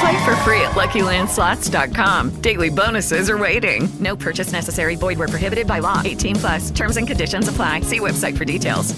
[0.00, 2.40] Play for free at LuckyLandSlots.com.
[2.42, 3.88] Daily bonuses are waiting.
[4.00, 4.96] No purchase necessary.
[4.96, 6.02] Void where prohibited by law.
[6.04, 6.70] 18 plus.
[6.70, 7.80] Terms and conditions apply.
[7.80, 8.94] See website for details.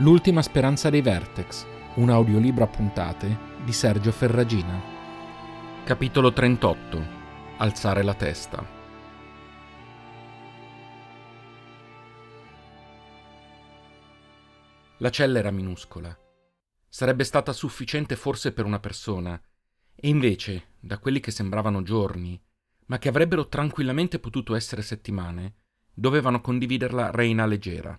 [0.00, 4.78] L'ultima speranza dei Vertex, un audiolibro a puntate di Sergio Ferragina.
[5.84, 7.02] Capitolo 38.
[7.56, 8.75] Alzare la testa.
[15.00, 16.18] La cella era minuscola.
[16.88, 19.38] Sarebbe stata sufficiente forse per una persona,
[19.94, 22.40] e invece, da quelli che sembravano giorni,
[22.86, 25.54] ma che avrebbero tranquillamente potuto essere settimane,
[25.92, 27.98] dovevano condividerla Reina leggera.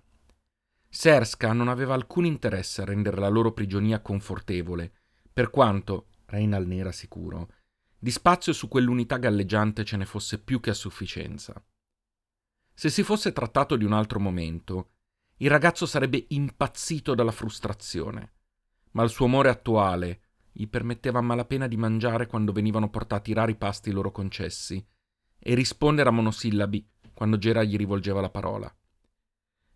[0.89, 4.91] Serska non aveva alcun interesse a rendere la loro prigionia confortevole,
[5.31, 7.51] per quanto, Reinal ne era sicuro,
[7.99, 11.63] di spazio su quell'unità galleggiante ce ne fosse più che a sufficienza.
[12.73, 14.93] Se si fosse trattato di un altro momento,
[15.37, 18.33] il ragazzo sarebbe impazzito dalla frustrazione,
[18.91, 20.21] ma il suo amore attuale
[20.51, 24.83] gli permetteva a malapena di mangiare quando venivano portati i rari pasti loro concessi
[25.37, 28.75] e rispondere a monosillabi quando Gera gli rivolgeva la parola.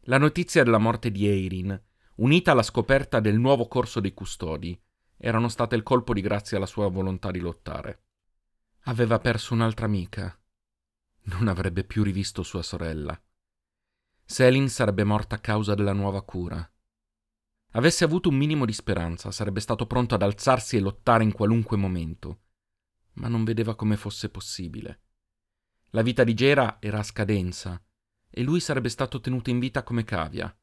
[0.05, 1.79] La notizia della morte di Eirin,
[2.15, 4.79] unita alla scoperta del nuovo corso dei custodi,
[5.17, 8.03] erano state il colpo di grazia alla sua volontà di lottare.
[8.85, 10.35] Aveva perso un'altra amica.
[11.23, 13.19] Non avrebbe più rivisto sua sorella.
[14.31, 16.65] Selin sarebbe morta a causa della nuova cura.
[17.71, 21.75] Avesse avuto un minimo di speranza, sarebbe stato pronto ad alzarsi e lottare in qualunque
[21.75, 22.43] momento,
[23.15, 25.01] ma non vedeva come fosse possibile.
[25.89, 27.83] La vita di Gera era a scadenza
[28.29, 30.57] e lui sarebbe stato tenuto in vita come cavia.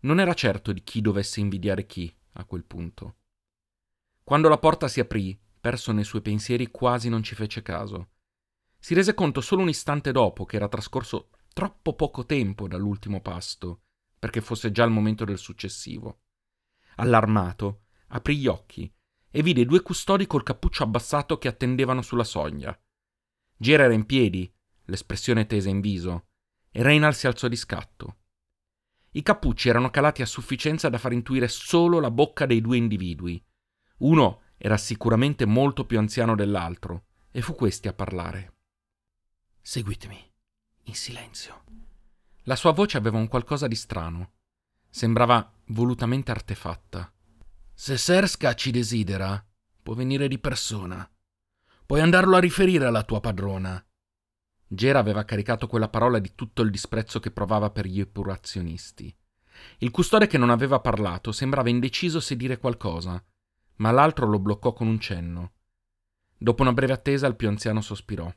[0.00, 3.16] Non era certo di chi dovesse invidiare chi a quel punto.
[4.22, 8.10] Quando la porta si aprì, perso nei suoi pensieri, quasi non ci fece caso.
[8.78, 13.84] Si rese conto solo un istante dopo che era trascorso troppo poco tempo dall'ultimo pasto
[14.18, 16.22] perché fosse già il momento del successivo.
[16.96, 18.92] Allarmato, aprì gli occhi
[19.30, 22.78] e vide due custodi col cappuccio abbassato che attendevano sulla soglia.
[23.56, 24.52] Gera era in piedi,
[24.84, 26.28] l'espressione tesa in viso,
[26.70, 28.18] e Reynald si alzò di scatto.
[29.12, 33.44] I cappucci erano calati a sufficienza da far intuire solo la bocca dei due individui.
[33.98, 38.54] Uno era sicuramente molto più anziano dell'altro, e fu questi a parlare.
[39.60, 40.33] Seguitemi,
[40.84, 41.62] in silenzio.
[42.44, 44.32] La sua voce aveva un qualcosa di strano.
[44.90, 47.12] Sembrava volutamente artefatta.
[47.72, 49.44] Se Serska ci desidera,
[49.82, 51.08] può venire di persona.
[51.86, 53.84] Puoi andarlo a riferire alla tua padrona.
[54.66, 59.14] Gera aveva caricato quella parola di tutto il disprezzo che provava per gli epurazionisti.
[59.78, 63.22] Il custode che non aveva parlato sembrava indeciso se dire qualcosa,
[63.76, 65.52] ma l'altro lo bloccò con un cenno.
[66.36, 68.32] Dopo una breve attesa il più anziano sospirò.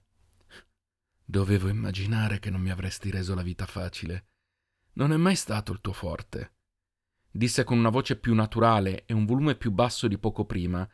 [1.30, 4.28] Dovevo immaginare che non mi avresti reso la vita facile.
[4.94, 6.54] Non è mai stato il tuo forte.
[7.30, 10.90] Disse con una voce più naturale e un volume più basso di poco prima,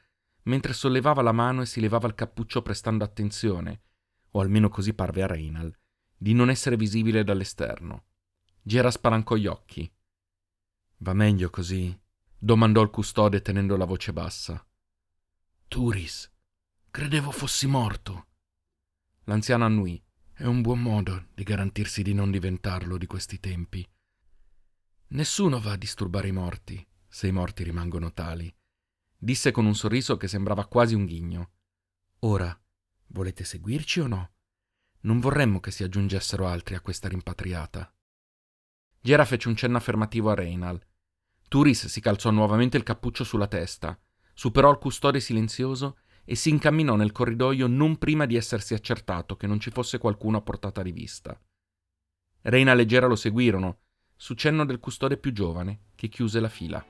[0.46, 3.82] mentre sollevava la mano e si levava il cappuccio prestando attenzione,
[4.32, 5.72] o almeno così parve a Reynal,
[6.18, 8.06] di non essere visibile dall'esterno.
[8.60, 9.90] Gera spalancò gli occhi.
[10.98, 11.96] Va meglio così?
[12.36, 14.66] domandò il custode tenendo la voce bassa.
[15.68, 16.28] Turis,
[16.90, 18.26] credevo fossi morto.
[19.26, 20.03] L'anziano annui.
[20.36, 23.88] È un buon modo di garantirsi di non diventarlo di questi tempi.
[25.10, 28.52] Nessuno va a disturbare i morti, se i morti rimangono tali,
[29.16, 31.52] disse con un sorriso che sembrava quasi un ghigno.
[32.22, 32.60] Ora,
[33.10, 34.32] volete seguirci o no?
[35.02, 37.94] Non vorremmo che si aggiungessero altri a questa rimpatriata.
[39.02, 40.84] Gera fece un cenno affermativo a Reynal.
[41.48, 43.96] Turis si calzò nuovamente il cappuccio sulla testa,
[44.34, 49.48] superò il custode silenzioso e si incamminò nel corridoio non prima di essersi accertato che
[49.48, 51.40] non ci fosse qualcuno a portata di vista.
[52.42, 53.80] Reina e Leggera lo seguirono,
[54.16, 56.86] su cenno del custode più giovane, che chiuse la fila.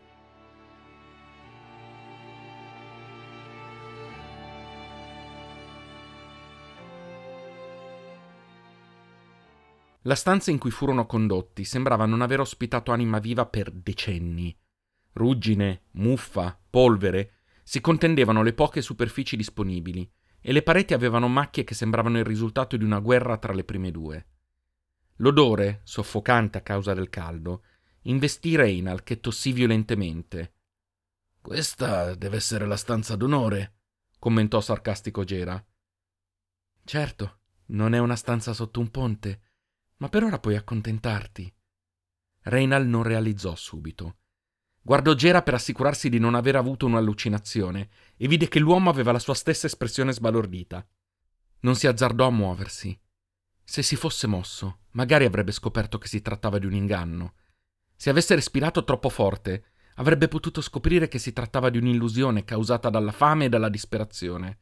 [10.05, 14.53] La stanza in cui furono condotti sembrava non aver ospitato anima viva per decenni.
[15.13, 17.32] Ruggine, muffa, polvere
[17.63, 22.75] si contendevano le poche superfici disponibili e le pareti avevano macchie che sembravano il risultato
[22.75, 24.27] di una guerra tra le prime due.
[25.17, 27.63] L'odore, soffocante a causa del caldo,
[28.03, 30.55] investì Reynal che tossì violentemente.
[31.41, 33.77] Questa deve essere la stanza d'onore,
[34.19, 35.63] commentò sarcastico Gera.
[36.83, 39.41] Certo, non è una stanza sotto un ponte,
[39.97, 41.53] ma per ora puoi accontentarti.
[42.41, 44.17] Reynal non realizzò subito.
[44.85, 49.19] Guardò Gera per assicurarsi di non aver avuto un'allucinazione e vide che l'uomo aveva la
[49.19, 50.85] sua stessa espressione sbalordita.
[51.61, 52.99] Non si azzardò a muoversi.
[53.63, 57.35] Se si fosse mosso, magari avrebbe scoperto che si trattava di un inganno.
[57.95, 63.13] Se avesse respirato troppo forte, avrebbe potuto scoprire che si trattava di un'illusione causata dalla
[63.13, 64.59] fame e dalla disperazione.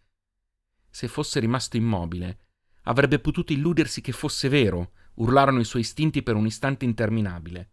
[0.92, 2.38] Se fosse rimasto immobile,
[2.84, 7.72] avrebbe potuto illudersi che fosse vero, urlarono i suoi istinti per un istante interminabile.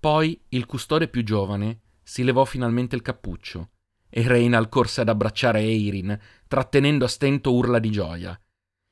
[0.00, 3.72] Poi il custode più giovane si levò finalmente il cappuccio
[4.08, 6.18] e Reynal corse ad abbracciare Eirin,
[6.48, 8.40] trattenendo a stento urla di gioia.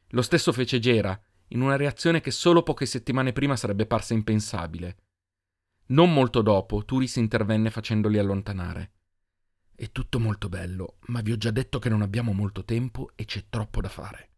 [0.08, 1.18] Lo stesso fece Gera,
[1.48, 4.96] in una reazione che solo poche settimane prima sarebbe parsa impensabile.
[5.86, 8.92] Non molto dopo, Turis intervenne facendoli allontanare.
[9.74, 13.24] È tutto molto bello, ma vi ho già detto che non abbiamo molto tempo e
[13.24, 14.28] c'è troppo da fare.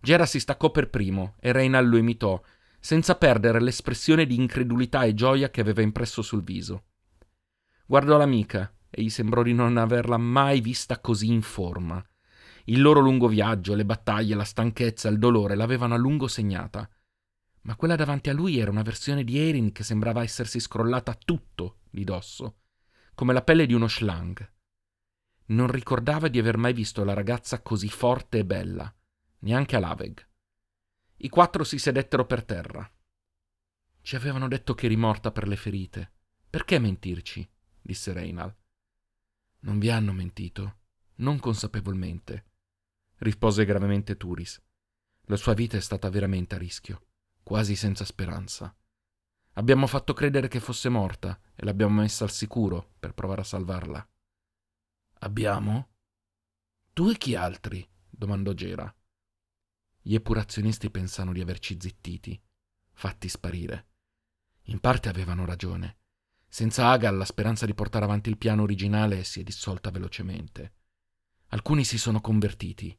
[0.00, 2.42] Gera si staccò per primo e Reynal lo imitò,
[2.86, 6.84] senza perdere l'espressione di incredulità e gioia che aveva impresso sul viso.
[7.84, 12.00] Guardò l'amica e gli sembrò di non averla mai vista così in forma.
[12.66, 16.88] Il loro lungo viaggio, le battaglie, la stanchezza, il dolore l'avevano a lungo segnata.
[17.62, 21.78] Ma quella davanti a lui era una versione di Erin che sembrava essersi scrollata tutto
[21.90, 22.58] di dosso,
[23.16, 24.48] come la pelle di uno schlang.
[25.46, 28.94] Non ricordava di aver mai visto la ragazza così forte e bella,
[29.40, 30.24] neanche a Laveg.
[31.18, 32.90] I quattro si sedettero per terra.
[34.00, 36.12] Ci avevano detto che eri morta per le ferite.
[36.48, 37.48] Perché mentirci?
[37.80, 38.54] disse Reynal.
[39.60, 40.78] Non vi hanno mentito,
[41.16, 42.44] non consapevolmente,
[43.18, 44.62] rispose gravemente Turis.
[45.28, 47.06] La sua vita è stata veramente a rischio,
[47.42, 48.74] quasi senza speranza.
[49.54, 54.08] Abbiamo fatto credere che fosse morta e l'abbiamo messa al sicuro per provare a salvarla.
[55.20, 55.88] Abbiamo?
[56.92, 57.86] Tu e chi altri?
[58.08, 58.94] domandò Gera.
[60.06, 62.40] Gli epurazionisti pensano di averci zittiti,
[62.92, 63.88] fatti sparire.
[64.66, 65.98] In parte avevano ragione.
[66.46, 70.74] Senza Agal la speranza di portare avanti il piano originale si è dissolta velocemente.
[71.48, 72.96] Alcuni si sono convertiti,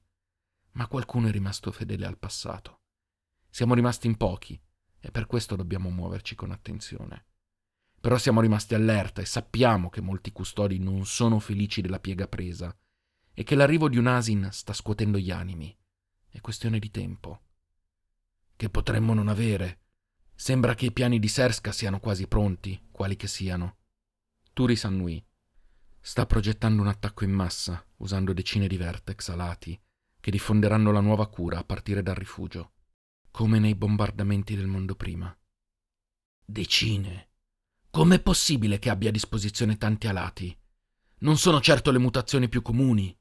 [0.71, 2.81] ma qualcuno è rimasto fedele al passato.
[3.49, 4.61] Siamo rimasti in pochi
[4.99, 7.27] e per questo dobbiamo muoverci con attenzione.
[8.01, 12.77] Però siamo rimasti allerta e sappiamo che molti custodi non sono felici della piega presa
[13.31, 15.73] e che l'arrivo di un asin sta scuotendo gli animi.
[16.37, 17.41] È questione di tempo.
[18.55, 19.79] Che potremmo non avere.
[20.35, 23.77] Sembra che i piani di Serska siano quasi pronti, quali che siano.
[24.53, 25.25] Turi s'annui.
[25.99, 29.81] Sta progettando un attacco in massa, usando decine di vertex alati,
[30.19, 32.73] che diffonderanno la nuova cura a partire dal rifugio,
[33.31, 35.35] come nei bombardamenti del mondo prima.
[36.45, 37.29] Decine.
[37.89, 40.55] Com'è possibile che abbia a disposizione tanti alati?
[41.21, 43.17] Non sono certo le mutazioni più comuni.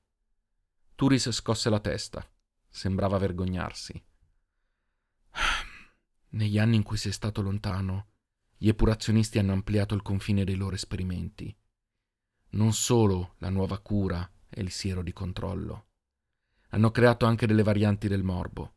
[0.95, 2.31] Turis scosse la testa
[2.77, 4.05] sembrava vergognarsi.
[6.29, 8.09] Negli anni in cui sei stato lontano,
[8.59, 11.57] gli epurazionisti hanno ampliato il confine dei loro esperimenti.
[12.51, 15.87] Non solo la nuova cura e il siero di controllo.
[16.71, 18.75] Hanno creato anche delle varianti del morbo.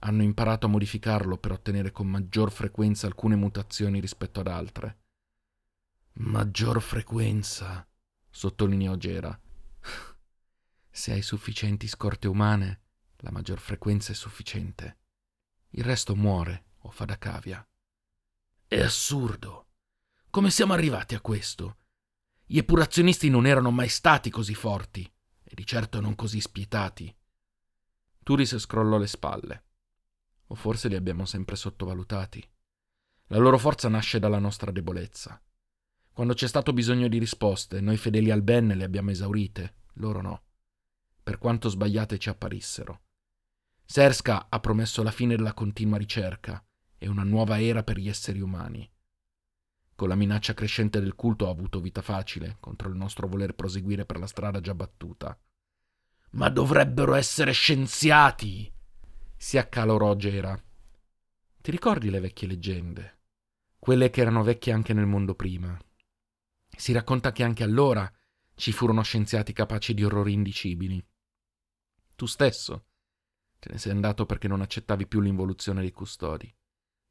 [0.00, 4.98] Hanno imparato a modificarlo per ottenere con maggior frequenza alcune mutazioni rispetto ad altre.
[6.20, 7.84] Maggior frequenza,
[8.30, 9.36] sottolineò Gera.
[10.88, 12.82] Se hai sufficienti scorte umane,
[13.18, 14.98] la maggior frequenza è sufficiente.
[15.70, 17.66] Il resto muore o fa da cavia.
[18.66, 19.66] È assurdo.
[20.30, 21.78] Come siamo arrivati a questo?
[22.44, 25.02] Gli epurazionisti non erano mai stati così forti,
[25.42, 27.14] e di certo non così spietati.
[28.22, 29.64] Turis scrollò le spalle.
[30.48, 32.46] O forse li abbiamo sempre sottovalutati.
[33.28, 35.42] La loro forza nasce dalla nostra debolezza.
[36.12, 40.42] Quando c'è stato bisogno di risposte, noi fedeli al Ben le abbiamo esaurite, loro no,
[41.22, 43.02] per quanto sbagliate ci apparissero.
[43.90, 46.62] Serska ha promesso la fine della continua ricerca
[46.98, 48.86] e una nuova era per gli esseri umani.
[49.94, 54.04] Con la minaccia crescente del culto ha avuto vita facile contro il nostro voler proseguire
[54.04, 55.40] per la strada già battuta.
[56.32, 58.70] Ma dovrebbero essere scienziati!
[59.34, 60.62] Si accalorò Gera.
[61.62, 63.20] Ti ricordi le vecchie leggende?
[63.78, 65.74] Quelle che erano vecchie anche nel mondo prima.
[66.76, 68.12] Si racconta che anche allora
[68.54, 71.02] ci furono scienziati capaci di orrori indicibili.
[72.14, 72.87] Tu stesso
[73.58, 76.54] Te ne sei andato perché non accettavi più l'involuzione dei custodi.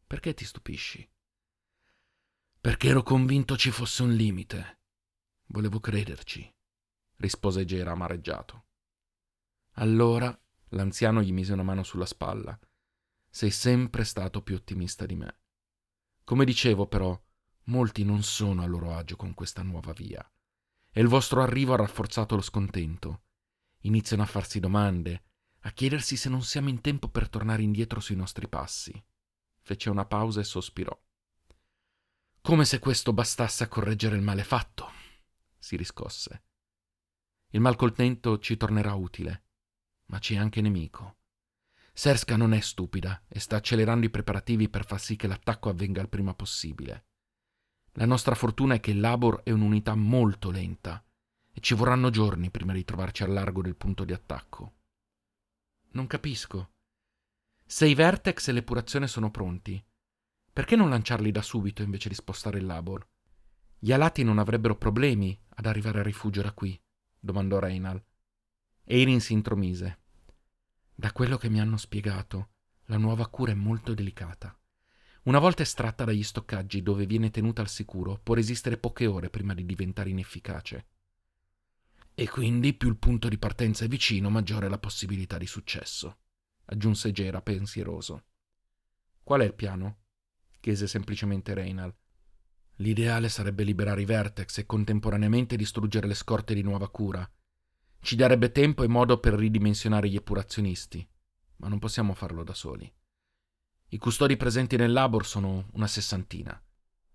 [0.05, 1.09] Perché ti stupisci?
[2.61, 4.79] Perché ero convinto ci fosse un limite.
[5.47, 6.53] Volevo crederci,
[7.17, 8.65] rispose Gera amareggiato.
[9.73, 10.37] Allora
[10.69, 12.57] l'anziano gli mise una mano sulla spalla.
[13.29, 15.39] Sei sempre stato più ottimista di me.
[16.23, 17.19] Come dicevo, però,
[17.65, 20.29] molti non sono a loro agio con questa nuova via.
[20.91, 23.23] E il vostro arrivo ha rafforzato lo scontento.
[23.81, 25.26] Iniziano a farsi domande,
[25.61, 29.03] a chiedersi se non siamo in tempo per tornare indietro sui nostri passi.
[29.59, 30.97] Fece una pausa e sospirò.
[32.41, 34.89] Come se questo bastasse a correggere il male fatto,
[35.57, 36.43] si riscosse.
[37.49, 39.43] Il malcontento ci tornerà utile,
[40.05, 41.17] ma ci è anche nemico.
[41.91, 45.99] Serska non è stupida e sta accelerando i preparativi per far sì che l'attacco avvenga
[45.99, 47.07] il prima possibile.
[47.93, 51.03] La nostra fortuna è che il Labor è un'unità molto lenta
[51.51, 54.76] e ci vorranno giorni prima di trovarci al largo del punto di attacco.
[55.91, 56.71] Non capisco.
[57.65, 59.83] Se i Vertex e l'epurazione sono pronti,
[60.51, 63.07] perché non lanciarli da subito invece di spostare il Labor?
[63.77, 66.79] Gli alati non avrebbero problemi ad arrivare a rifugio da qui?
[67.19, 68.03] domandò Reynal.
[68.85, 69.99] Eirin si intromise.
[70.95, 72.49] Da quello che mi hanno spiegato,
[72.85, 74.57] la nuova cura è molto delicata.
[75.23, 79.53] Una volta estratta dagli stoccaggi dove viene tenuta al sicuro, può resistere poche ore prima
[79.53, 80.87] di diventare inefficace.
[82.19, 86.17] E quindi più il punto di partenza è vicino, maggiore la possibilità di successo,
[86.65, 88.23] aggiunse Gera pensieroso.
[89.21, 89.99] Qual è il piano?
[90.59, 91.95] chiese semplicemente Reynal.
[92.77, 97.29] L'ideale sarebbe liberare i Vertex e contemporaneamente distruggere le scorte di nuova cura.
[97.99, 101.07] Ci darebbe tempo e modo per ridimensionare gli epurazionisti,
[101.57, 102.91] ma non possiamo farlo da soli.
[103.89, 106.59] I custodi presenti nel labor sono una sessantina.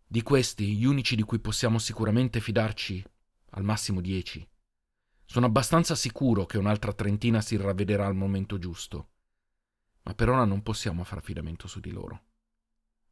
[0.07, 3.05] Di questi, gli unici di cui possiamo sicuramente fidarci,
[3.51, 4.49] al massimo dieci.
[5.33, 9.13] Sono abbastanza sicuro che un'altra trentina si ravvederà al momento giusto,
[10.03, 12.25] ma per ora non possiamo far affidamento su di loro.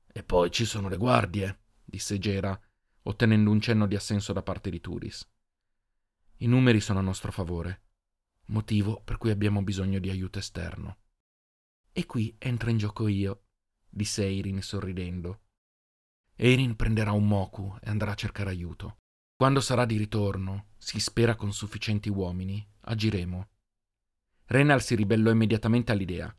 [0.06, 2.60] E poi ci sono le guardie, disse Gera,
[3.04, 5.26] ottenendo un cenno di assenso da parte di Turis.
[6.40, 7.84] I numeri sono a nostro favore,
[8.48, 10.98] motivo per cui abbiamo bisogno di aiuto esterno.
[11.90, 13.44] E qui entro in gioco io,
[13.88, 15.40] disse Eirin sorridendo.
[16.36, 18.99] Eirin prenderà un Moku e andrà a cercare aiuto.
[19.40, 23.48] Quando sarà di ritorno, si spera con sufficienti uomini, agiremo.
[24.44, 26.30] Renal si ribellò immediatamente all'idea.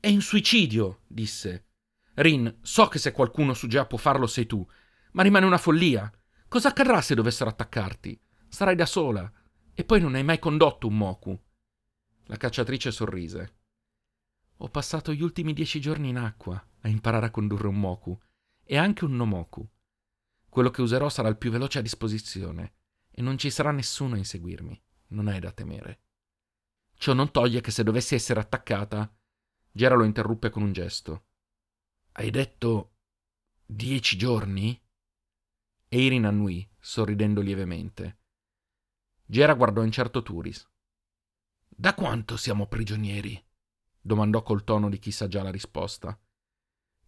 [0.00, 1.66] È un suicidio, disse.
[2.14, 4.66] Rin, so che se qualcuno su Gea può farlo sei tu,
[5.12, 6.10] ma rimane una follia.
[6.48, 8.18] Cosa accadrà se dovessero attaccarti?
[8.48, 9.30] Sarai da sola.
[9.74, 11.38] E poi non hai mai condotto un Moku.
[12.28, 13.56] La cacciatrice sorrise.
[14.56, 18.18] Ho passato gli ultimi dieci giorni in acqua a imparare a condurre un Moku
[18.64, 19.68] e anche un Nomoku.
[20.54, 22.74] Quello che userò sarà il più veloce a disposizione
[23.10, 24.80] e non ci sarà nessuno a inseguirmi.
[25.08, 26.02] Non hai da temere.
[26.94, 29.12] Ciò non toglie che se dovessi essere attaccata.
[29.72, 31.26] Gera lo interruppe con un gesto.
[32.12, 32.98] Hai detto
[33.66, 34.80] dieci giorni?
[35.88, 38.20] Eirin annui, sorridendo lievemente.
[39.26, 40.70] Gera guardò incerto Turis.
[41.66, 43.44] Da quanto siamo prigionieri?
[44.00, 46.16] domandò col tono di chi sa già la risposta.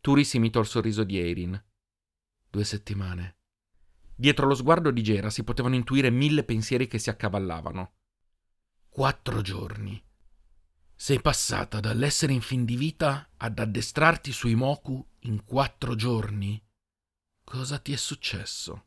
[0.00, 1.65] Turis imitò il sorriso di Eirin.
[2.50, 3.36] Due settimane.
[4.18, 7.92] Dietro lo sguardo di Gera si potevano intuire mille pensieri che si accavallavano.
[8.88, 10.02] Quattro giorni.
[10.94, 16.61] Sei passata dall'essere in fin di vita ad addestrarti sui Moku in quattro giorni?
[17.44, 18.87] Cosa ti è successo?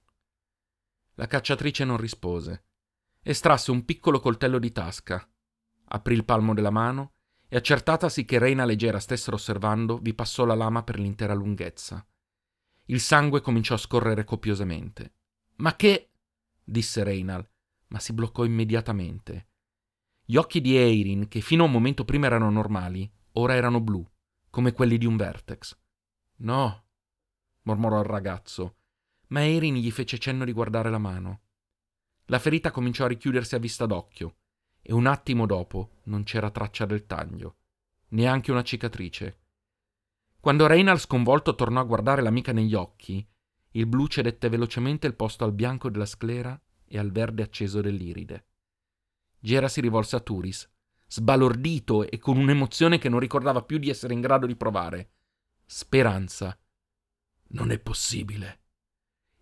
[1.14, 2.64] La cacciatrice non rispose.
[3.22, 5.30] Estrasse un piccolo coltello di tasca,
[5.90, 7.14] aprì il palmo della mano
[7.48, 12.04] e accertatasi che Reina Leggera stessero osservando, vi passò la lama per l'intera lunghezza.
[12.86, 15.14] Il sangue cominciò a scorrere copiosamente.
[15.60, 16.12] Ma che?
[16.64, 17.48] disse Reinal,
[17.88, 19.48] ma si bloccò immediatamente.
[20.24, 24.08] Gli occhi di Eirin, che fino a un momento prima erano normali, ora erano blu,
[24.50, 25.78] come quelli di un vertex.
[26.38, 26.86] No,
[27.64, 28.76] mormorò il ragazzo,
[29.30, 31.42] ma Eirin gli fece cenno di guardare la mano.
[32.26, 34.38] La ferita cominciò a richiudersi a vista d'occhio,
[34.82, 37.58] e un attimo dopo non c'era traccia del taglio,
[38.10, 39.40] neanche una cicatrice.
[40.40, 43.28] Quando Reynald sconvolto tornò a guardare l'amica negli occhi,
[43.72, 48.46] il blu cedette velocemente il posto al bianco della sclera e al verde acceso dell'iride.
[49.40, 50.70] Gera si rivolse a Turis,
[51.08, 55.14] sbalordito e con un'emozione che non ricordava più di essere in grado di provare.
[55.66, 56.58] Speranza.
[57.52, 58.64] Non è possibile.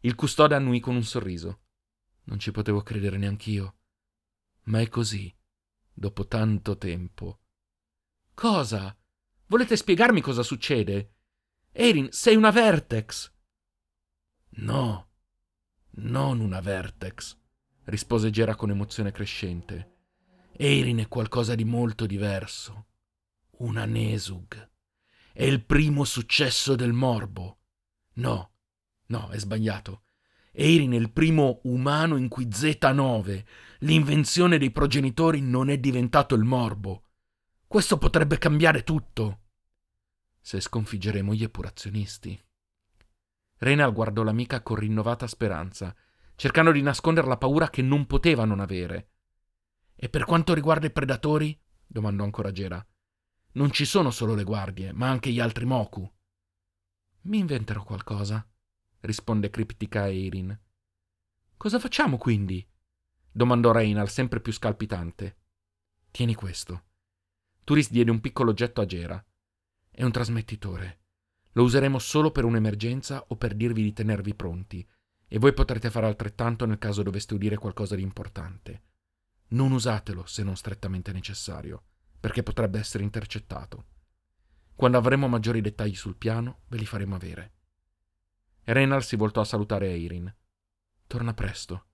[0.02, 1.62] Il custode annui con un sorriso.
[2.26, 3.78] Non ci potevo credere neanch'io.
[4.64, 5.34] Ma è così,
[5.94, 7.40] dopo tanto tempo.
[8.34, 8.96] Cosa?
[9.48, 11.16] Volete spiegarmi cosa succede?
[11.72, 13.34] Erin, sei una Vertex.
[14.50, 15.10] No,
[15.90, 17.38] non una Vertex
[17.86, 19.96] rispose Gera con emozione crescente.
[20.58, 22.88] Eirin è qualcosa di molto diverso.
[23.60, 24.72] Una Nesug.
[25.34, 27.60] è il primo successo del morbo.
[28.16, 28.52] No,
[29.08, 30.04] no, è sbagliato.
[30.52, 33.46] Erin è il primo umano in cui Z9,
[33.80, 37.04] l'invenzione dei progenitori, non è diventato il morbo.
[37.68, 39.42] Questo potrebbe cambiare tutto.
[40.42, 42.42] Se sconfiggeremo gli epurazionisti.
[43.60, 45.96] Renal guardò l'amica con rinnovata speranza,
[46.36, 49.12] cercando di nascondere la paura che non poteva non avere.
[49.96, 51.60] E per quanto riguarda i predatori?
[51.86, 52.86] domandò ancora Gera.
[53.54, 56.10] Non ci sono solo le guardie, ma anche gli altri Moku.
[57.22, 58.48] Mi inventerò qualcosa,
[59.02, 60.58] risponde criptica Eirin.
[61.58, 62.66] Cosa facciamo quindi?
[63.32, 65.38] domandò Reynal sempre più scalpitante.
[66.12, 66.84] Tieni questo.
[67.64, 69.26] Turis diede un piccolo oggetto a Gera.
[69.90, 71.02] È un trasmettitore.
[71.58, 74.88] Lo useremo solo per un'emergenza o per dirvi di tenervi pronti,
[75.28, 78.84] e voi potrete fare altrettanto nel caso doveste udire qualcosa di importante.
[79.50, 81.84] Non usatelo se non strettamente necessario,
[82.20, 83.86] perché potrebbe essere intercettato.
[84.76, 87.54] Quando avremo maggiori dettagli sul piano, ve li faremo avere.
[88.66, 90.32] Renal si voltò a salutare Eirin.
[91.08, 91.86] Torna presto.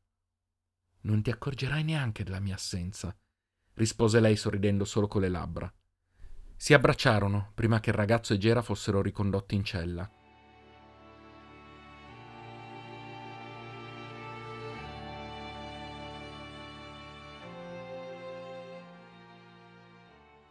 [1.03, 3.15] Non ti accorgerai neanche della mia assenza,
[3.75, 5.73] rispose lei sorridendo solo con le labbra.
[6.63, 10.09] Si abbracciarono prima che il ragazzo e Gera fossero ricondotti in cella.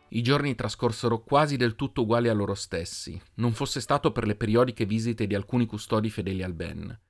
[0.09, 4.37] I giorni trascorsero quasi del tutto uguali a loro stessi, non fosse stato per le
[4.37, 7.01] periodiche visite di alcuni custodi fedeli al Ben.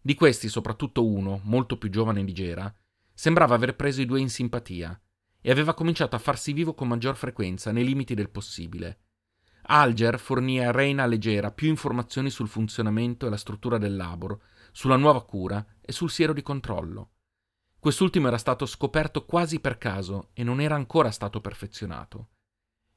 [0.00, 2.74] Di questi, soprattutto uno, molto più giovane di Gera,
[3.12, 4.98] sembrava aver preso i due in simpatia
[5.42, 9.00] e aveva cominciato a farsi vivo con maggior frequenza, nei limiti del possibile.
[9.64, 14.96] Alger fornì a Reina Leggera più informazioni sul funzionamento e la struttura del laboro, sulla
[14.96, 17.10] nuova cura e sul siero di controllo.
[17.78, 22.28] Quest'ultimo era stato scoperto quasi per caso e non era ancora stato perfezionato.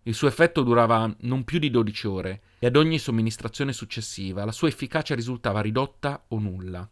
[0.04, 4.52] Il suo effetto durava non più di 12 ore e ad ogni somministrazione successiva la
[4.52, 6.88] sua efficacia risultava ridotta o nulla.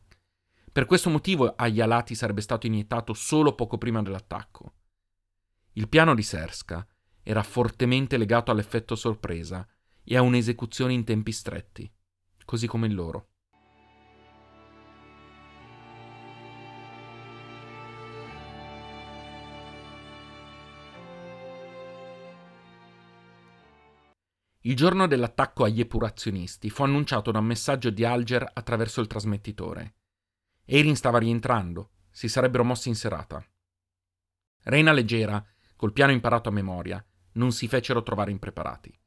[0.72, 4.74] Per questo motivo agli alati sarebbe stato iniettato solo poco prima dell'attacco.
[5.76, 6.86] Il piano di Serska
[7.24, 9.68] era fortemente legato all'effetto sorpresa
[10.04, 11.92] e a un'esecuzione in tempi stretti,
[12.46, 13.30] così come il loro.
[24.66, 29.96] Il giorno dell'attacco agli epurazionisti fu annunciato da un messaggio di Alger attraverso il trasmettitore.
[30.66, 33.44] Erin stava rientrando, si sarebbero mossi in serata.
[34.66, 35.46] Reina leggera,
[35.84, 38.98] col piano imparato a memoria, non si fecero trovare impreparati.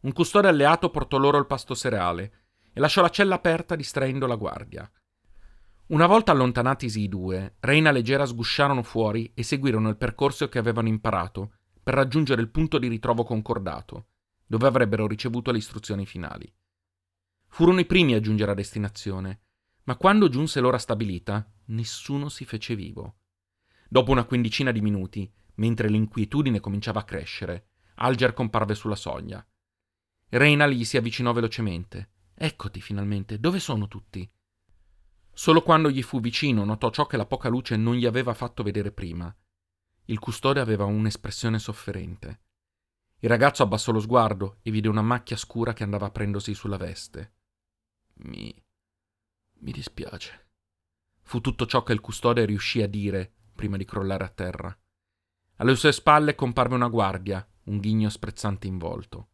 [0.00, 4.36] Un custode alleato portò loro il pasto cereale e lasciò la cella aperta distraendo la
[4.36, 4.90] guardia.
[5.88, 10.88] Una volta allontanatisi i due, Reina leggera sgusciarono fuori e seguirono il percorso che avevano
[10.88, 14.06] imparato per raggiungere il punto di ritrovo concordato
[14.46, 16.50] dove avrebbero ricevuto le istruzioni finali.
[17.48, 19.40] Furono i primi a giungere a destinazione,
[19.84, 23.16] ma quando giunse l'ora stabilita, nessuno si fece vivo.
[23.86, 29.46] Dopo una quindicina di minuti, mentre l'inquietudine cominciava a crescere, Alger comparve sulla soglia.
[30.28, 32.10] Reina gli si avvicinò velocemente.
[32.34, 34.28] Eccoti finalmente, dove sono tutti?
[35.32, 38.62] Solo quando gli fu vicino notò ciò che la poca luce non gli aveva fatto
[38.62, 39.34] vedere prima.
[40.06, 42.40] Il custode aveva un'espressione sofferente.
[43.18, 47.34] Il ragazzo abbassò lo sguardo e vide una macchia scura che andava prendosi sulla veste.
[48.16, 48.54] Mi.
[49.60, 50.48] mi dispiace.
[51.22, 54.78] Fu tutto ciò che il custode riuscì a dire prima di crollare a terra.
[55.56, 59.28] Alle sue spalle comparve una guardia, un ghigno sprezzante in volto.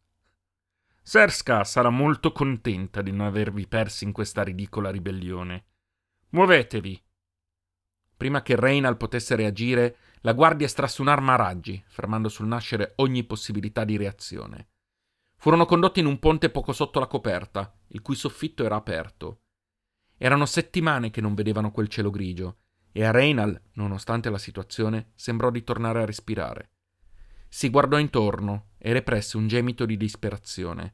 [1.01, 5.65] Serska sarà molto contenta di non avervi persi in questa ridicola ribellione.
[6.29, 7.03] Muovetevi.
[8.15, 13.25] Prima che Reynal potesse reagire, la guardia estrasse un'arma a raggi, fermando sul nascere ogni
[13.25, 14.69] possibilità di reazione.
[15.35, 19.41] Furono condotti in un ponte poco sotto la coperta, il cui soffitto era aperto.
[20.17, 22.59] Erano settimane che non vedevano quel cielo grigio,
[22.93, 26.69] e a Reynal, nonostante la situazione, sembrò di tornare a respirare.
[27.49, 30.93] Si guardò intorno e represse un gemito di disperazione.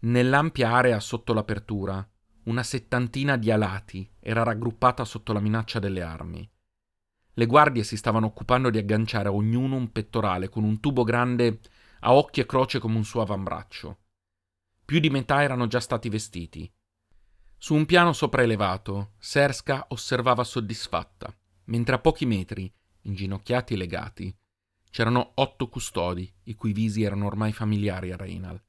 [0.00, 2.06] Nell'ampia area sotto l'apertura,
[2.44, 6.48] una settantina di alati era raggruppata sotto la minaccia delle armi.
[7.36, 11.58] Le guardie si stavano occupando di agganciare a ognuno un pettorale con un tubo grande
[12.00, 13.98] a occhi e croce come un suo avambraccio.
[14.84, 16.70] Più di metà erano già stati vestiti.
[17.64, 21.34] Su un piano sopraelevato, Serska osservava soddisfatta,
[21.68, 22.70] mentre a pochi metri,
[23.04, 24.36] inginocchiati e legati,
[24.90, 28.62] c'erano otto custodi, i cui visi erano ormai familiari a Reinal.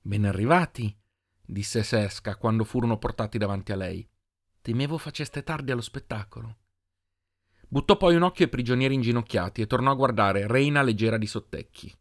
[0.00, 0.96] Ben arrivati,
[1.44, 4.08] disse Serska quando furono portati davanti a lei.
[4.62, 6.58] Temevo faceste tardi allo spettacolo.
[7.66, 11.92] Buttò poi un occhio ai prigionieri inginocchiati e tornò a guardare Reina leggera di sottecchi.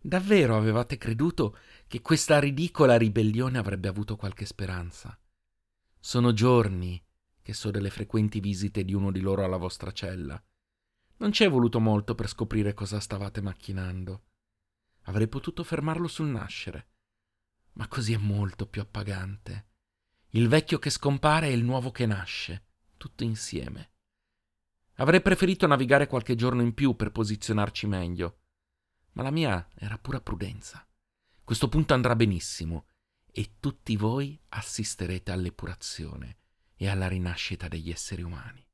[0.00, 1.56] Davvero avevate creduto
[1.92, 5.14] che questa ridicola ribellione avrebbe avuto qualche speranza.
[6.00, 6.98] Sono giorni
[7.42, 10.42] che so delle frequenti visite di uno di loro alla vostra cella.
[11.18, 14.22] Non ci è voluto molto per scoprire cosa stavate macchinando.
[15.02, 16.88] Avrei potuto fermarlo sul nascere,
[17.72, 19.66] ma così è molto più appagante.
[20.28, 23.90] Il vecchio che scompare e il nuovo che nasce, tutto insieme.
[24.94, 28.38] Avrei preferito navigare qualche giorno in più per posizionarci meglio,
[29.12, 30.86] ma la mia era pura prudenza.
[31.44, 32.86] Questo punto andrà benissimo
[33.30, 36.38] e tutti voi assisterete all'epurazione
[36.76, 38.64] e alla rinascita degli esseri umani,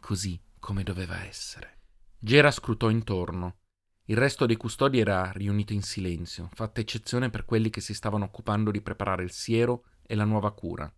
[0.00, 1.78] così come doveva essere.
[2.18, 3.58] Gera scrutò intorno.
[4.04, 8.24] Il resto dei custodi era riunito in silenzio, fatta eccezione per quelli che si stavano
[8.24, 10.92] occupando di preparare il siero e la nuova cura.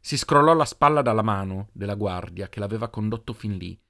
[0.00, 3.80] Si scrollò la spalla dalla mano della guardia che l'aveva condotto fin lì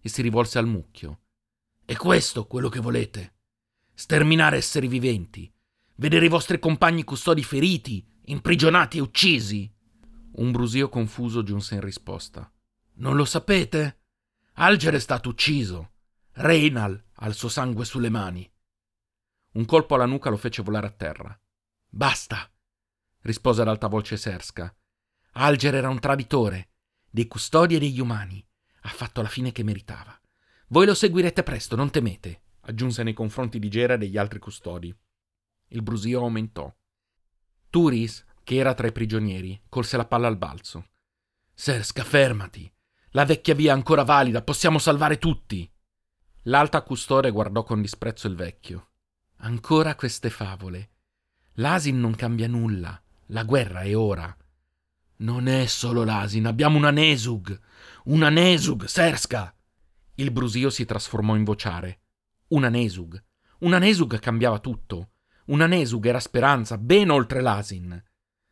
[0.00, 1.20] e si rivolse al mucchio.
[1.84, 3.36] È questo quello che volete?
[3.94, 5.51] Sterminare esseri viventi?
[5.96, 9.70] Vedere i vostri compagni custodi feriti, imprigionati e uccisi?
[10.34, 12.50] Un brusio confuso giunse in risposta.
[12.94, 14.00] Non lo sapete?
[14.54, 15.90] Alger è stato ucciso.
[16.32, 18.50] Reinal ha il suo sangue sulle mani.
[19.52, 21.38] Un colpo alla nuca lo fece volare a terra.
[21.88, 22.50] Basta,
[23.20, 24.74] rispose ad alta voce Serska.
[25.32, 26.70] Alger era un traditore,
[27.10, 28.44] dei custodi e degli umani.
[28.84, 30.18] Ha fatto la fine che meritava.
[30.68, 34.94] Voi lo seguirete presto, non temete, aggiunse nei confronti di Gera e degli altri custodi.
[35.72, 36.70] Il brusio aumentò.
[37.70, 40.88] Turis, che era tra i prigionieri, colse la palla al balzo.
[41.54, 42.70] Serska, fermati.
[43.12, 45.70] La vecchia via è ancora valida, possiamo salvare tutti.
[46.42, 48.90] L'alta custode guardò con disprezzo il vecchio.
[49.38, 50.90] Ancora queste favole.
[51.54, 53.00] L'Asin non cambia nulla.
[53.26, 54.36] La guerra è ora.
[55.18, 57.58] Non è solo l'Asin, abbiamo una Nesug.
[58.04, 59.54] Una Nesug, Serska.
[60.16, 62.00] Il brusio si trasformò in vociare.
[62.48, 63.22] Una Nesug.
[63.60, 65.11] Una Nesug cambiava tutto.
[65.52, 68.02] Una Nesug era speranza, ben oltre l'Asin.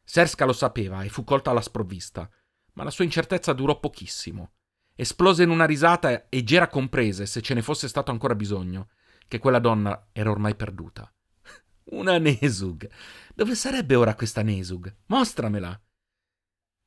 [0.04, 2.28] Serska lo sapeva e fu colta alla sprovvista,
[2.74, 4.52] ma la sua incertezza durò pochissimo.
[4.94, 8.90] Esplose in una risata e Gera comprese, se ce ne fosse stato ancora bisogno,
[9.28, 11.10] che quella donna era ormai perduta.
[11.92, 12.86] Una Nesug.
[13.34, 14.94] Dove sarebbe ora questa Nesug?
[15.06, 15.80] Mostramela.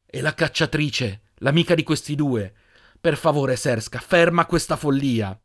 [0.06, 2.54] E la cacciatrice, l'amica di questi due.
[3.02, 5.36] Per favore, Serska, ferma questa follia.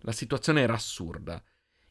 [0.00, 1.42] La situazione era assurda.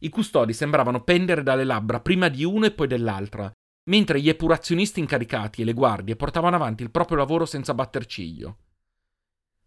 [0.04, 3.52] I custodi sembravano pendere dalle labbra prima di uno e poi dell'altra,
[3.84, 8.58] mentre gli epurazionisti incaricati e le guardie portavano avanti il proprio lavoro senza batter ciglio.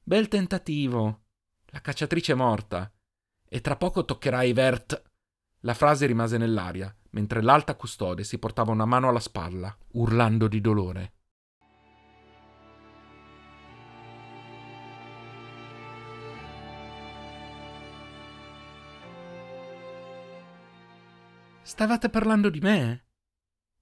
[0.02, 1.22] Bel tentativo.
[1.66, 2.92] La cacciatrice è morta.
[3.48, 5.02] E tra poco toccherà ai Vert.
[5.60, 10.60] La frase rimase nell'aria, mentre l'alta custode si portava una mano alla spalla, urlando di
[10.60, 11.12] dolore.
[21.74, 23.06] Stavate parlando di me?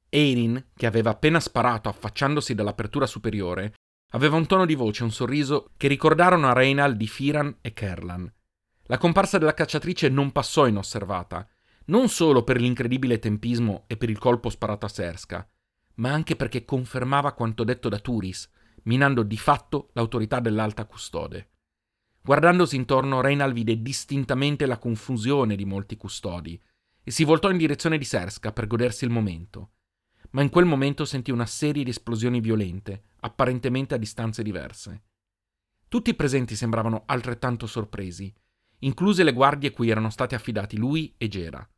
[0.08, 3.74] Erin, che aveva appena sparato affacciandosi dall'apertura superiore,
[4.12, 7.74] aveva un tono di voce e un sorriso che ricordarono a Reynald di Firan e
[7.74, 8.32] Kerlan.
[8.84, 11.46] La comparsa della cacciatrice non passò inosservata,
[11.88, 15.46] non solo per l'incredibile tempismo e per il colpo sparato a Serska,
[15.96, 18.48] ma anche perché confermava quanto detto da Turis,
[18.84, 21.50] minando di fatto l'autorità dell'alta custode.
[22.22, 26.58] Guardandosi intorno, Reynald vide distintamente la confusione di molti custodi,
[27.04, 29.72] e si voltò in direzione di Serska per godersi il momento.
[30.30, 35.02] Ma in quel momento sentì una serie di esplosioni violente, apparentemente a distanze diverse.
[35.88, 38.32] Tutti i presenti sembravano altrettanto sorpresi,
[38.78, 41.68] incluse le guardie cui erano stati affidati lui e Gera.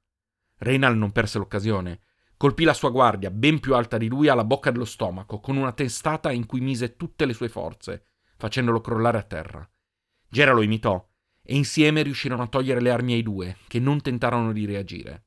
[0.59, 2.01] Reynal non perse l'occasione.
[2.37, 5.73] Colpì la sua guardia, ben più alta di lui, alla bocca dello stomaco, con una
[5.73, 8.07] testata in cui mise tutte le sue forze,
[8.37, 9.69] facendolo crollare a terra.
[10.29, 11.09] Gera lo imitò,
[11.47, 15.25] e insieme riuscirono a togliere le armi ai due, che non tentarono di reagire.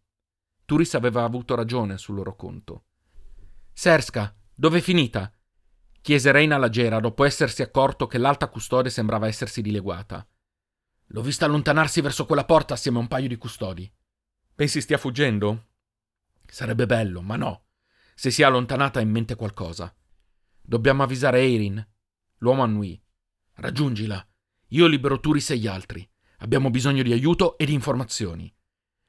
[0.65, 2.85] Turis aveva avuto ragione sul loro conto.
[3.71, 5.31] Serska, dove è finita?
[6.01, 10.27] chiese Reina alla Gera dopo essersi accorto che l'alta custode sembrava essersi dileguata.
[11.11, 13.89] L'ho vista allontanarsi verso quella porta assieme a un paio di custodi.
[14.55, 15.67] Pensi stia fuggendo?
[16.45, 17.65] Sarebbe bello, ma no.
[18.15, 19.93] Se si è allontanata in mente qualcosa.
[20.61, 21.85] Dobbiamo avvisare Eirin.
[22.37, 22.99] L'uomo annui.
[23.53, 24.27] Raggiungila.
[24.71, 26.05] Io libero Turis e gli altri.
[26.39, 28.53] Abbiamo bisogno di aiuto e di informazioni.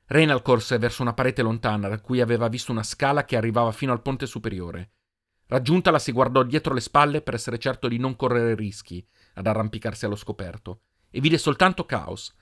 [0.07, 3.91] Reynal corse verso una parete lontana da cui aveva visto una scala che arrivava fino
[3.91, 4.93] al ponte superiore.
[5.47, 10.05] Raggiuntala si guardò dietro le spalle per essere certo di non correre rischi ad arrampicarsi
[10.05, 12.33] allo scoperto e vide soltanto caos.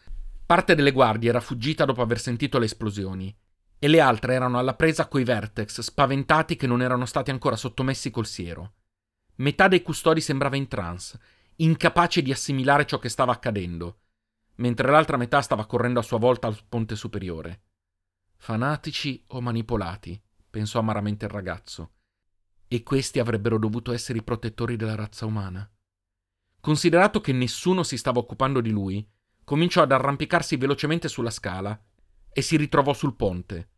[0.45, 3.35] Parte delle guardie era fuggita dopo aver sentito le esplosioni
[3.79, 8.11] e le altre erano alla presa coi vertex, spaventati che non erano stati ancora sottomessi
[8.11, 8.75] col siero.
[9.37, 11.19] Metà dei custodi sembrava in trance
[11.57, 14.01] incapace di assimilare ciò che stava accadendo,
[14.57, 17.63] mentre l'altra metà stava correndo a sua volta al ponte superiore.
[18.37, 21.93] Fanatici o manipolati, pensò amaramente il ragazzo.
[22.69, 25.69] E questi avrebbero dovuto essere i protettori della razza umana.
[26.61, 29.09] Considerato che nessuno si stava occupando di lui,
[29.45, 31.81] cominciò ad arrampicarsi velocemente sulla scala
[32.29, 33.71] e si ritrovò sul ponte.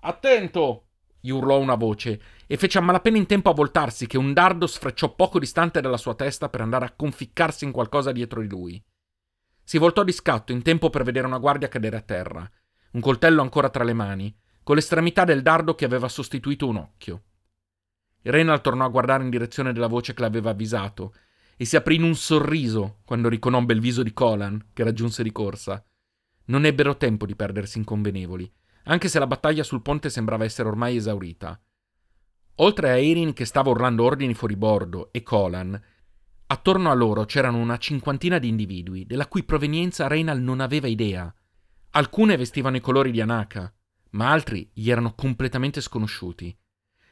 [0.00, 0.88] Attento!
[1.24, 4.66] Gli urlò una voce e fece a malapena in tempo a voltarsi che un dardo
[4.66, 8.84] sfrecciò poco distante dalla sua testa per andare a conficcarsi in qualcosa dietro di lui.
[9.62, 12.46] Si voltò di scatto in tempo per vedere una guardia cadere a terra,
[12.90, 17.22] un coltello ancora tra le mani, con l'estremità del dardo che aveva sostituito un occhio.
[18.20, 21.14] Renal tornò a guardare in direzione della voce che l'aveva avvisato
[21.56, 25.32] e si aprì in un sorriso quando riconobbe il viso di Colan, che raggiunse di
[25.32, 25.82] corsa.
[26.48, 28.52] Non ebbero tempo di perdersi in convenevoli
[28.84, 31.60] anche se la battaglia sul ponte sembrava essere ormai esaurita.
[32.56, 35.80] Oltre a Erin che stava urlando ordini fuori bordo e Colan,
[36.46, 41.34] attorno a loro c'erano una cinquantina di individui, della cui provenienza Reynal non aveva idea.
[41.90, 43.72] Alcune vestivano i colori di Anaka,
[44.10, 46.56] ma altri gli erano completamente sconosciuti.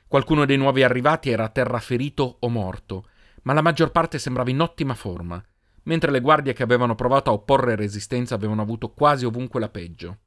[0.07, 3.09] Qualcuno dei nuovi arrivati era a terra ferito o morto,
[3.43, 5.43] ma la maggior parte sembrava in ottima forma,
[5.85, 10.19] mentre le guardie che avevano provato a opporre resistenza avevano avuto quasi ovunque la peggio.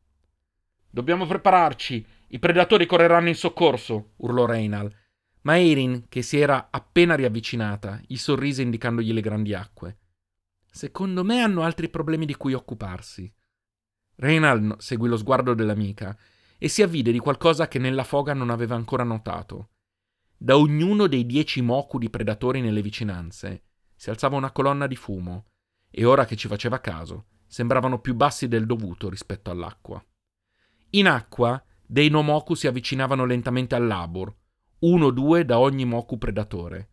[0.96, 2.08] Dobbiamo prepararci.
[2.28, 4.90] I predatori correranno in soccorso, urlò Reynal.
[5.42, 9.98] Ma Erin, che si era appena riavvicinata, gli sorrise indicandogli le grandi acque.
[10.72, 13.30] Secondo me hanno altri problemi di cui occuparsi.
[14.16, 16.18] Reynal seguì lo sguardo dell'amica
[16.58, 19.72] e si avvide di qualcosa che nella foga non aveva ancora notato.
[20.38, 23.64] Da ognuno dei dieci moku di predatori nelle vicinanze
[23.98, 25.48] si alzava una colonna di fumo,
[25.92, 30.02] e ora che ci faceva caso, sembravano più bassi del dovuto rispetto all'acqua.
[30.96, 34.34] In acqua, dei Nomoku si avvicinavano lentamente al Labor,
[34.80, 36.90] uno o due da ogni Moku predatore.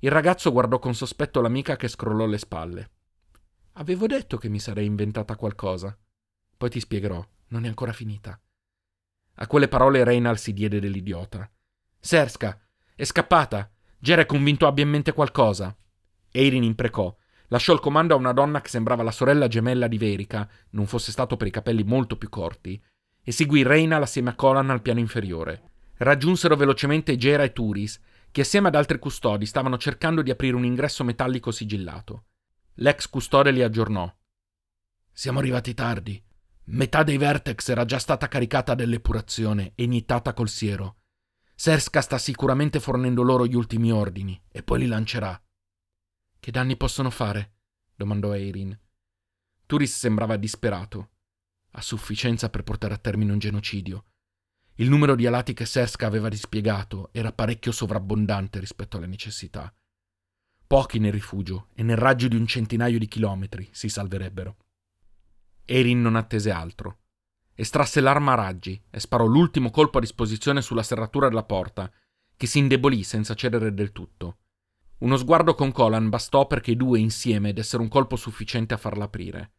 [0.00, 2.90] Il ragazzo guardò con sospetto l'amica che scrollò le spalle.
[3.74, 5.96] Avevo detto che mi sarei inventata qualcosa.
[6.54, 8.38] Poi ti spiegherò, non è ancora finita.
[9.36, 11.50] A quelle parole Reynal si diede dell'idiota.
[11.98, 12.60] Serska,
[12.94, 13.72] è scappata.
[13.98, 15.74] Gera è convinto abbia in mente qualcosa.
[16.30, 17.16] Eirin imprecò.
[17.48, 21.10] Lasciò il comando a una donna che sembrava la sorella gemella di Verica, non fosse
[21.10, 22.80] stato per i capelli molto più corti,
[23.22, 25.70] e seguì Reynal assieme a Colan al piano inferiore.
[25.96, 30.64] Raggiunsero velocemente Gera e Turis, che assieme ad altri custodi stavano cercando di aprire un
[30.64, 32.24] ingresso metallico sigillato.
[32.74, 34.12] L'ex custode li aggiornò.
[35.12, 36.22] Siamo arrivati tardi.
[36.64, 40.96] Metà dei vertex era già stata caricata dell'epurazione e iniettata col siero.
[41.54, 45.38] Serska sta sicuramente fornendo loro gli ultimi ordini e poi li lancerà.
[46.38, 47.56] Che danni possono fare?
[47.94, 48.78] domandò Eirin.
[49.66, 51.10] Turis sembrava disperato
[51.72, 54.04] a sufficienza per portare a termine un genocidio.
[54.76, 59.72] Il numero di alati che Serska aveva dispiegato era parecchio sovrabbondante rispetto alle necessità.
[60.66, 64.56] Pochi nel rifugio e nel raggio di un centinaio di chilometri si salverebbero.
[65.64, 66.98] Erin non attese altro.
[67.54, 71.92] Estrasse l'arma a raggi e sparò l'ultimo colpo a disposizione sulla serratura della porta,
[72.36, 74.38] che si indebolì senza cedere del tutto.
[75.00, 79.04] Uno sguardo con Colan bastò perché i due insieme dessero un colpo sufficiente a farla
[79.04, 79.52] aprire.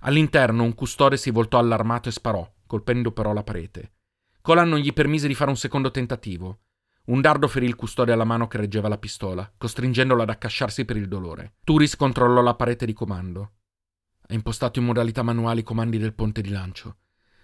[0.00, 3.92] All'interno un custode si voltò allarmato e sparò, colpendo però la parete.
[4.40, 6.60] Colan non gli permise di fare un secondo tentativo.
[7.06, 10.96] Un dardo ferì il custode alla mano che reggeva la pistola, costringendolo ad accasciarsi per
[10.96, 11.54] il dolore.
[11.64, 13.52] Turis controllò la parete di comando.
[14.28, 16.98] Ha impostato in modalità manuale i comandi del ponte di lancio.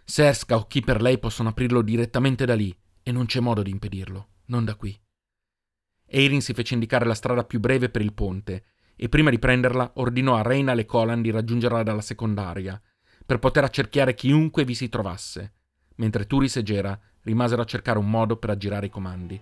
[0.05, 3.71] Serska o chi per lei possono aprirlo direttamente da lì, e non c'è modo di
[3.71, 4.97] impedirlo, non da qui.
[6.07, 8.65] Eirin si fece indicare la strada più breve per il ponte
[8.97, 12.81] e prima di prenderla ordinò a Reina e Colan di raggiungerla dalla secondaria,
[13.25, 15.55] per poter accerchiare chiunque vi si trovasse,
[15.97, 19.41] mentre Turis e Gera rimasero a cercare un modo per aggirare i comandi.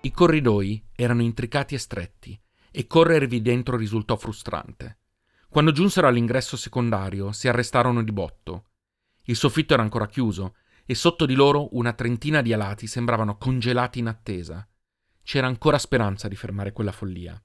[0.00, 2.38] I corridoi erano intricati e stretti,
[2.70, 4.98] e corrervi dentro risultò frustrante.
[5.48, 8.64] Quando giunsero all'ingresso secondario si arrestarono di botto
[9.24, 13.98] il soffitto era ancora chiuso e sotto di loro una trentina di alati sembravano congelati
[13.98, 14.68] in attesa.
[15.22, 17.40] C'era ancora speranza di fermare quella follia.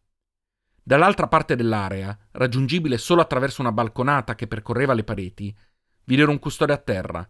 [0.83, 5.55] Dall'altra parte dell'area, raggiungibile solo attraverso una balconata che percorreva le pareti,
[6.03, 7.27] videro un custode a terra,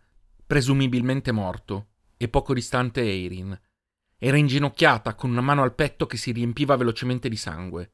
[0.47, 3.59] presumibilmente morto, e poco distante Eirin.
[4.17, 7.91] Era inginocchiata con una mano al petto che si riempiva velocemente di sangue.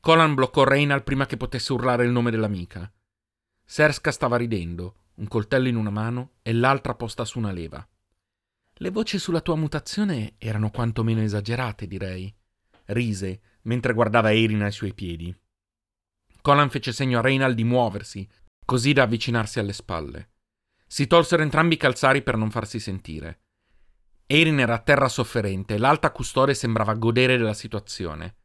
[0.00, 2.92] Colan bloccò Reynal prima che potesse urlare il nome dell'amica.
[3.64, 7.86] Serska stava ridendo, un coltello in una mano e l'altra posta su una leva.
[8.74, 12.34] Le voci sulla tua mutazione erano quantomeno esagerate, direi.
[12.86, 15.34] Rise mentre guardava Erin ai suoi piedi.
[16.40, 18.28] Colan fece segno a Reynald di muoversi,
[18.64, 20.30] così da avvicinarsi alle spalle.
[20.86, 23.40] Si tolsero entrambi i calzari per non farsi sentire.
[24.26, 28.36] Erin era a terra sofferente e l'alta custode sembrava godere della situazione.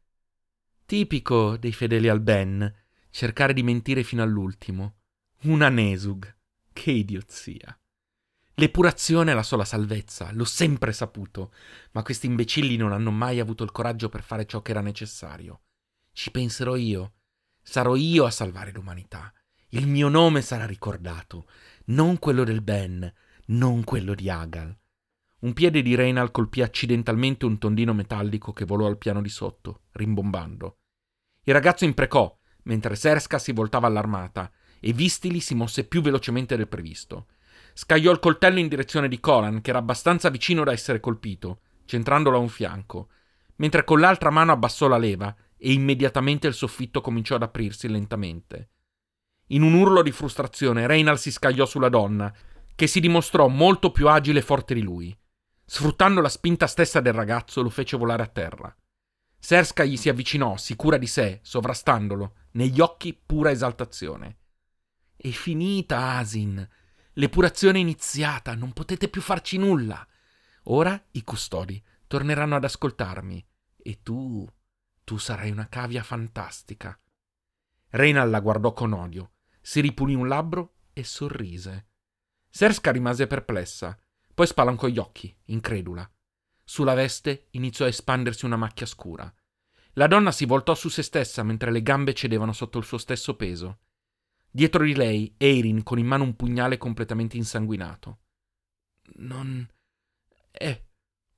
[0.86, 2.74] Tipico dei fedeli al Ben,
[3.10, 4.98] Cercare di mentire fino all'ultimo.
[5.42, 6.32] Una Nesug.
[6.72, 7.78] Che idiozia.
[8.54, 11.52] L'epurazione è la sola salvezza, l'ho sempre saputo,
[11.92, 15.62] ma questi imbecilli non hanno mai avuto il coraggio per fare ciò che era necessario.
[16.12, 17.14] Ci penserò io.
[17.62, 19.32] Sarò io a salvare l'umanità.
[19.70, 21.46] Il mio nome sarà ricordato,
[21.86, 23.10] non quello del Ben,
[23.46, 24.76] non quello di Agal.
[25.40, 29.84] Un piede di Reynal colpì accidentalmente un tondino metallico che volò al piano di sotto,
[29.92, 30.80] rimbombando.
[31.44, 36.68] Il ragazzo imprecò, mentre Serska si voltava allarmata, e Vistili si mosse più velocemente del
[36.68, 37.26] previsto.
[37.74, 42.36] Scagliò il coltello in direzione di Colan, che era abbastanza vicino da essere colpito, centrandolo
[42.36, 43.08] a un fianco,
[43.56, 48.70] mentre con l'altra mano abbassò la leva e immediatamente il soffitto cominciò ad aprirsi lentamente.
[49.48, 52.32] In un urlo di frustrazione, Reynal si scagliò sulla donna,
[52.74, 55.16] che si dimostrò molto più agile e forte di lui.
[55.64, 58.74] Sfruttando la spinta stessa del ragazzo, lo fece volare a terra.
[59.38, 64.38] Serska gli si avvicinò, sicura di sé, sovrastandolo, negli occhi pura esaltazione.
[65.22, 66.66] È finita, Asin.
[67.12, 70.08] L'epurazione è iniziata, non potete più farci nulla.
[70.64, 73.46] Ora i custodi torneranno ad ascoltarmi.
[73.76, 74.48] E tu,
[75.04, 76.98] tu sarai una cavia fantastica.
[77.88, 81.88] Reynal la guardò con odio, si ripulì un labbro e sorrise.
[82.48, 83.98] Serska rimase perplessa,
[84.32, 86.10] poi spalancò gli occhi, incredula.
[86.64, 89.30] Sulla veste iniziò a espandersi una macchia scura.
[89.94, 93.36] La donna si voltò su se stessa mentre le gambe cedevano sotto il suo stesso
[93.36, 93.80] peso.
[94.50, 98.18] Dietro di lei, Eirin con in mano un pugnale completamente insanguinato.
[99.18, 99.68] Non
[100.50, 100.84] è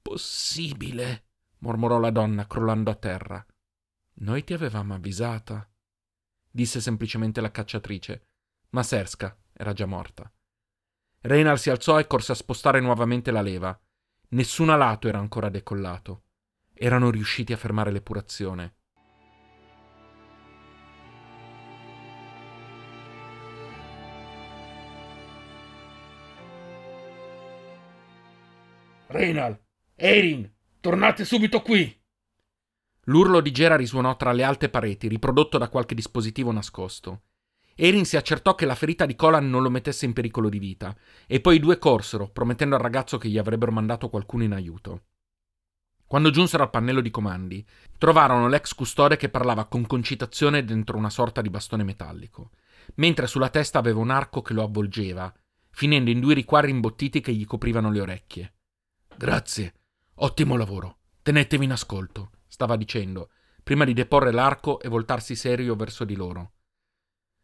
[0.00, 1.26] possibile,
[1.58, 3.46] mormorò la donna, crollando a terra.
[4.14, 5.70] Noi ti avevamo avvisata,
[6.50, 8.28] disse semplicemente la cacciatrice,
[8.70, 10.32] ma Serska era già morta.
[11.20, 13.78] Reynal si alzò e corse a spostare nuovamente la leva.
[14.30, 16.24] Nessun alato era ancora decollato.
[16.72, 18.76] Erano riusciti a fermare l'epurazione.
[29.12, 29.60] Reynal,
[29.94, 32.00] Erin, tornate subito qui!
[33.06, 37.24] L'urlo di Gera risuonò tra le alte pareti, riprodotto da qualche dispositivo nascosto.
[37.74, 40.96] Erin si accertò che la ferita di Colan non lo mettesse in pericolo di vita,
[41.26, 45.02] e poi i due corsero, promettendo al ragazzo che gli avrebbero mandato qualcuno in aiuto.
[46.06, 47.66] Quando giunsero al pannello di comandi,
[47.98, 52.50] trovarono l'ex custode che parlava con concitazione dentro una sorta di bastone metallico,
[52.94, 55.30] mentre sulla testa aveva un arco che lo avvolgeva,
[55.70, 58.54] finendo in due riquarri imbottiti che gli coprivano le orecchie.
[59.16, 59.74] Grazie,
[60.14, 60.98] ottimo lavoro.
[61.22, 63.30] Tenetevi in ascolto stava dicendo,
[63.62, 66.52] prima di deporre l'arco e voltarsi serio verso di loro.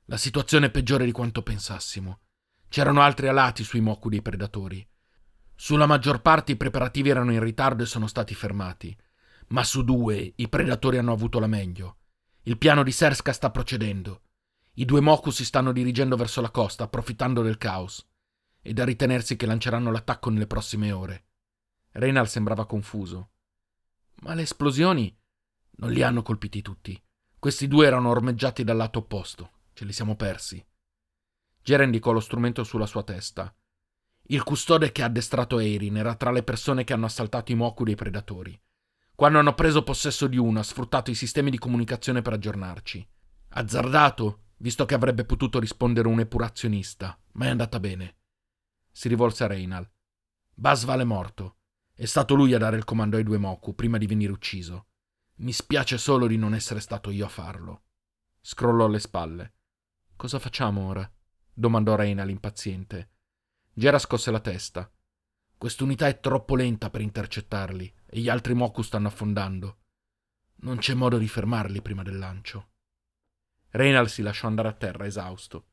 [0.04, 2.20] La situazione è peggiore di quanto pensassimo.
[2.68, 4.86] C'erano altri alati sui mocu dei predatori.
[5.54, 8.94] Sulla maggior parte i preparativi erano in ritardo e sono stati fermati,
[9.48, 11.96] ma su due i predatori hanno avuto la meglio.
[12.42, 14.24] Il piano di Serska sta procedendo.
[14.74, 18.06] I due Moku si stanno dirigendo verso la costa, approfittando del caos.
[18.60, 21.27] È da ritenersi che lanceranno l'attacco nelle prossime ore.
[21.92, 23.30] Reynal sembrava confuso.
[24.20, 25.16] Ma le esplosioni
[25.76, 27.00] non li hanno colpiti tutti.
[27.38, 29.50] Questi due erano ormeggiati dal lato opposto.
[29.72, 30.64] Ce li siamo persi.
[31.62, 33.54] Gera indicò lo strumento sulla sua testa.
[34.30, 37.84] Il custode che ha addestrato Erin era tra le persone che hanno assaltato i Moku
[37.84, 38.60] dei predatori.
[39.14, 43.08] Quando hanno preso possesso di uno, ha sfruttato i sistemi di comunicazione per aggiornarci.
[43.50, 48.16] Azzardato, visto che avrebbe potuto rispondere un epurazionista, ma è andata bene.
[48.90, 49.88] Si rivolse a Reynal.
[50.54, 51.57] Basval è morto.
[51.98, 54.86] È stato lui a dare il comando ai due Moku prima di venire ucciso.
[55.38, 57.86] Mi spiace solo di non essere stato io a farlo.
[58.40, 59.54] Scrollò le spalle.
[60.14, 61.12] Cosa facciamo ora?
[61.52, 63.10] domandò Reynal impaziente.
[63.72, 64.88] Gera scosse la testa.
[65.56, 69.78] Quest'unità è troppo lenta per intercettarli e gli altri Moku stanno affondando.
[70.60, 72.68] Non c'è modo di fermarli prima del lancio.
[73.70, 75.66] Reynal si lasciò andare a terra, esausto.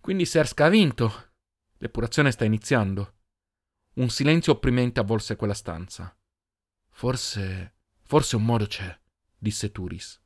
[0.00, 1.32] Quindi Serska ha vinto.
[1.76, 3.16] L'epurazione sta iniziando.
[3.92, 6.16] Un silenzio opprimente avvolse quella stanza.
[6.90, 7.74] Forse.
[8.02, 8.98] forse un modo c'è,
[9.36, 10.22] disse Turis.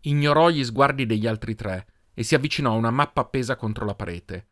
[0.00, 3.94] Ignorò gli sguardi degli altri tre e si avvicinò a una mappa appesa contro la
[3.94, 4.48] parete.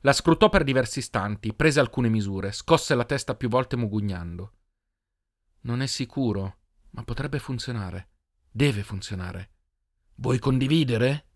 [0.00, 4.52] La scrutò per diversi istanti, prese alcune misure, scosse la testa più volte mugugnando.
[5.62, 6.58] Non è sicuro,
[6.90, 8.10] ma potrebbe funzionare.
[8.50, 9.50] Deve funzionare.
[10.14, 11.26] Vuoi condividere?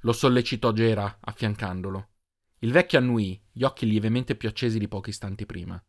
[0.00, 2.08] Lo sollecitò Gera, affiancandolo.
[2.60, 5.82] Il vecchio annuì, gli occhi lievemente più accesi di pochi istanti prima.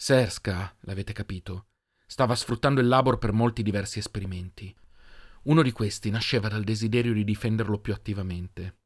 [0.00, 1.66] Serska, l'avete capito,
[2.06, 4.72] stava sfruttando il Labor per molti diversi esperimenti.
[5.42, 8.78] Uno di questi nasceva dal desiderio di difenderlo più attivamente.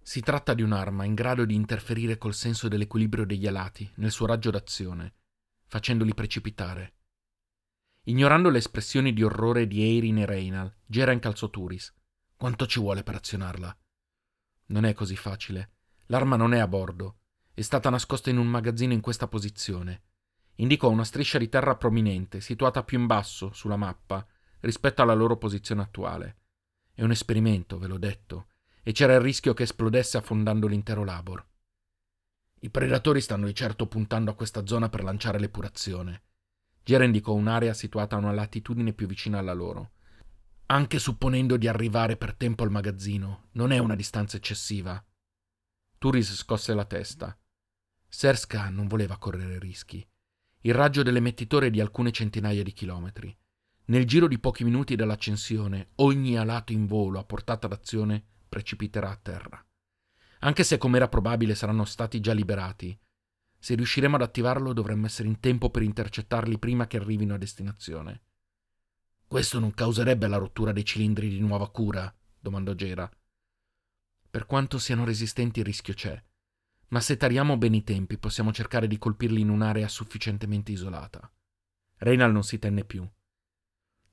[0.00, 4.26] Si tratta di un'arma in grado di interferire col senso dell'equilibrio degli alati nel suo
[4.26, 5.14] raggio d'azione,
[5.66, 6.98] facendoli precipitare.
[8.04, 11.92] Ignorando le espressioni di orrore di Eirin e Reynal, Gera incalzò Turis,
[12.36, 13.76] Quanto ci vuole per azionarla?
[14.66, 15.72] Non è così facile.
[16.06, 17.22] L'arma non è a bordo.
[17.52, 20.02] È stata nascosta in un magazzino in questa posizione.
[20.56, 24.26] Indicò una striscia di terra prominente, situata più in basso sulla mappa
[24.60, 26.36] rispetto alla loro posizione attuale.
[26.94, 28.48] È un esperimento, ve l'ho detto,
[28.82, 31.44] e c'era il rischio che esplodesse affondando l'intero labor.
[32.60, 36.22] I predatori stanno di certo puntando a questa zona per lanciare l'epurazione.
[36.82, 39.92] Gera indicò un'area situata a una latitudine più vicina alla loro.
[40.66, 45.02] Anche supponendo di arrivare per tempo al magazzino, non è una distanza eccessiva.
[45.98, 47.36] Turis scosse la testa.
[48.08, 50.06] Serska non voleva correre rischi.
[50.66, 53.36] Il raggio dell'emettitore è di alcune centinaia di chilometri.
[53.86, 59.16] Nel giro di pochi minuti dall'accensione, ogni alato in volo a portata d'azione precipiterà a
[59.20, 59.62] terra.
[60.38, 62.98] Anche se, come era probabile, saranno stati già liberati,
[63.58, 68.22] se riusciremo ad attivarlo dovremmo essere in tempo per intercettarli prima che arrivino a destinazione.
[69.26, 72.14] Questo non causerebbe la rottura dei cilindri di nuova cura?
[72.38, 73.10] domandò Gera.
[74.30, 76.22] Per quanto siano resistenti il rischio c'è,
[76.88, 81.30] ma se tariamo bene i tempi possiamo cercare di colpirli in un'area sufficientemente isolata.
[81.98, 83.08] Reynal non si tenne più.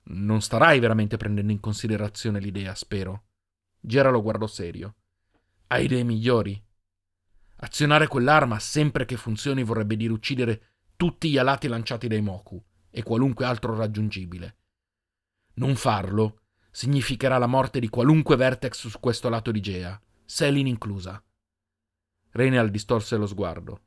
[0.04, 3.26] Non starai veramente prendendo in considerazione l'idea, spero.
[3.80, 4.96] Gera lo guardò serio.
[5.68, 6.62] Hai idee migliori?
[7.58, 10.64] Azionare quell'arma sempre che funzioni vorrebbe dire uccidere
[10.96, 14.56] tutti gli alati lanciati dai Moku e qualunque altro raggiungibile.
[15.56, 16.42] Non farlo
[16.72, 21.22] significherà la morte di qualunque vertex su questo lato di Gea, Selin inclusa.
[22.32, 23.82] Reynal distorse lo sguardo.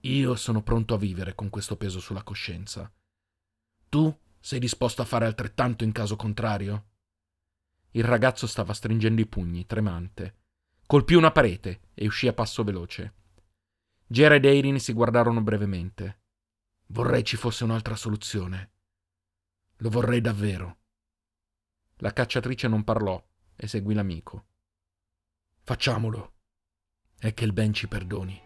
[0.00, 2.92] Io sono pronto a vivere con questo peso sulla coscienza.
[3.88, 6.88] Tu sei disposto a fare altrettanto in caso contrario?
[7.92, 10.38] Il ragazzo stava stringendo i pugni, tremante.
[10.84, 13.14] Colpì una parete e uscì a passo veloce.
[14.06, 16.22] Gera ed Eirin si guardarono brevemente.
[16.88, 18.72] Vorrei ci fosse un'altra soluzione.
[19.76, 20.78] Lo vorrei davvero.
[21.98, 23.22] La cacciatrice non parlò
[23.56, 24.46] e seguì l'amico.
[25.62, 26.33] Facciamolo.
[27.24, 28.38] E che il ben ci perdoni.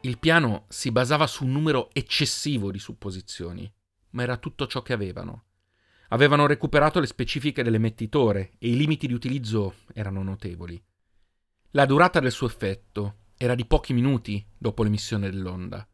[0.00, 3.70] Il piano si basava su un numero eccessivo di supposizioni,
[4.12, 5.44] ma era tutto ciò che avevano.
[6.08, 10.82] Avevano recuperato le specifiche dell'emettitore e i limiti di utilizzo erano notevoli.
[11.72, 15.86] La durata del suo effetto era di pochi minuti dopo l'emissione dell'onda.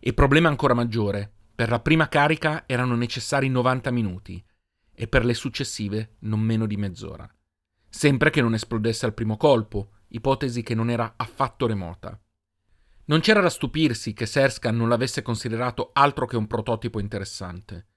[0.00, 4.40] E problema ancora maggiore, per la prima carica erano necessari 90 minuti
[4.94, 7.28] e per le successive non meno di mezz'ora.
[7.88, 12.16] Sempre che non esplodesse al primo colpo, ipotesi che non era affatto remota.
[13.06, 17.88] Non c'era da stupirsi che Serskan non l'avesse considerato altro che un prototipo interessante.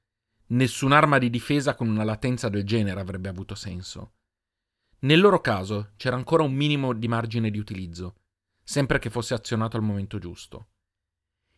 [0.47, 4.14] Nessun'arma di difesa con una latenza del genere avrebbe avuto senso.
[5.01, 8.16] Nel loro caso c'era ancora un minimo di margine di utilizzo,
[8.64, 10.70] sempre che fosse azionato al momento giusto.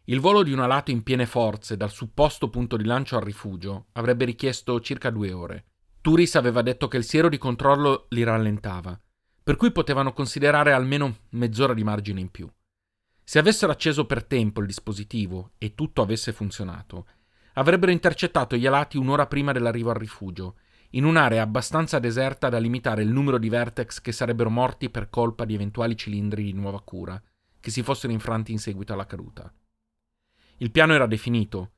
[0.08, 3.86] Il volo di un alato in piene forze dal supposto punto di lancio al rifugio
[3.94, 5.66] avrebbe richiesto circa due ore.
[6.02, 9.00] Turis aveva detto che il siero di controllo li rallentava,
[9.42, 12.52] per cui potevano considerare almeno mezz'ora di margine in più.
[13.24, 17.08] Se avessero acceso per tempo il dispositivo e tutto avesse funzionato,
[17.54, 20.58] avrebbero intercettato gli alati un'ora prima dell'arrivo al rifugio,
[20.92, 25.46] in un'area abbastanza deserta da limitare il numero di vertex che sarebbero morti per colpa
[25.46, 27.22] di eventuali cilindri di nuova cura,
[27.62, 29.50] che si fossero infranti in seguito alla caduta.
[30.64, 31.72] Il piano era definito.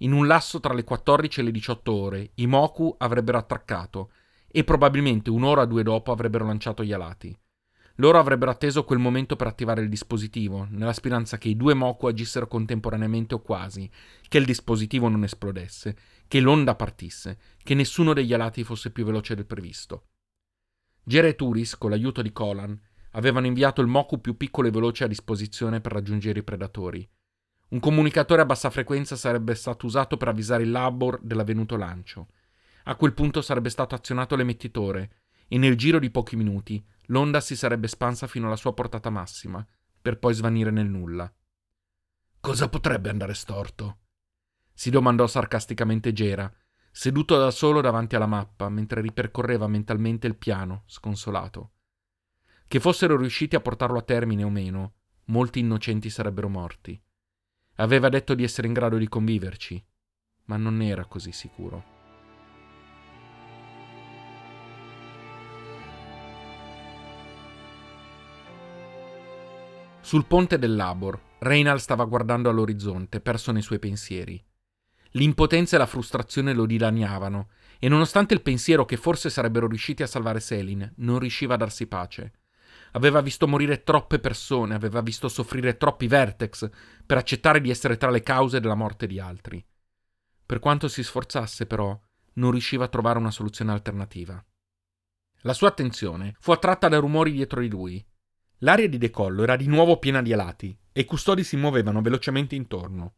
[0.00, 4.10] In un lasso tra le 14 e le 18 ore, i Moku avrebbero attraccato
[4.46, 7.34] e probabilmente un'ora o due dopo avrebbero lanciato gli alati.
[7.94, 12.08] Loro avrebbero atteso quel momento per attivare il dispositivo, nella speranza che i due Moku
[12.08, 13.90] agissero contemporaneamente o quasi,
[14.28, 15.96] che il dispositivo non esplodesse,
[16.28, 20.08] che l'onda partisse, che nessuno degli alati fosse più veloce del previsto.
[21.02, 22.78] Gera e Turis, con l'aiuto di Colan,
[23.12, 27.08] avevano inviato il Moku più piccolo e veloce a disposizione per raggiungere i predatori.
[27.68, 32.28] Un comunicatore a bassa frequenza sarebbe stato usato per avvisare il Labor dell'avvenuto lancio.
[32.84, 37.56] A quel punto sarebbe stato azionato l'emettitore e nel giro di pochi minuti l'onda si
[37.56, 39.66] sarebbe espansa fino alla sua portata massima,
[40.00, 41.32] per poi svanire nel nulla.
[42.40, 43.98] Cosa potrebbe andare storto?
[44.78, 46.52] si domandò sarcasticamente Gera,
[46.90, 51.70] seduto da solo davanti alla mappa mentre ripercorreva mentalmente il piano, sconsolato.
[52.68, 54.96] Che fossero riusciti a portarlo a termine o meno,
[55.28, 57.02] molti innocenti sarebbero morti.
[57.76, 59.82] Aveva detto di essere in grado di conviverci,
[60.46, 61.94] ma non era così sicuro.
[70.00, 74.42] Sul ponte del Labor, Reynald stava guardando all'orizzonte, perso nei suoi pensieri.
[75.10, 77.48] L'impotenza e la frustrazione lo dilaniavano,
[77.78, 81.86] e nonostante il pensiero che forse sarebbero riusciti a salvare Selin, non riusciva a darsi
[81.86, 82.32] pace.
[82.96, 86.70] Aveva visto morire troppe persone, aveva visto soffrire troppi vertex
[87.04, 89.62] per accettare di essere tra le cause della morte di altri.
[90.46, 91.98] Per quanto si sforzasse, però,
[92.34, 94.42] non riusciva a trovare una soluzione alternativa.
[95.42, 98.04] La sua attenzione fu attratta dai rumori dietro di lui.
[98.60, 102.54] L'area di decollo era di nuovo piena di alati e i custodi si muovevano velocemente
[102.54, 103.16] intorno.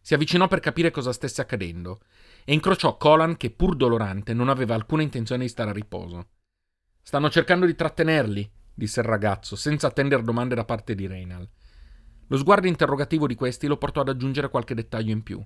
[0.00, 2.00] Si avvicinò per capire cosa stesse accadendo
[2.44, 6.30] e incrociò Colan che, pur dolorante, non aveva alcuna intenzione di stare a riposo.
[7.00, 11.48] Stanno cercando di trattenerli, disse il ragazzo, senza attendere domande da parte di Reynal.
[12.28, 15.44] Lo sguardo interrogativo di questi lo portò ad aggiungere qualche dettaglio in più.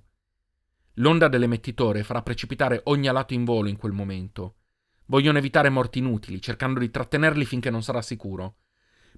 [0.95, 4.57] L'onda dell'emettitore farà precipitare ogni alato in volo in quel momento.
[5.07, 8.57] Vogliono evitare morti inutili, cercando di trattenerli finché non sarà sicuro.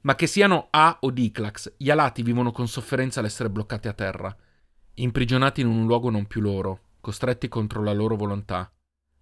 [0.02, 4.36] Ma che siano A o Diclax, gli alati vivono con sofferenza all'essere bloccati a terra,
[4.94, 8.70] imprigionati in un luogo non più loro, costretti contro la loro volontà.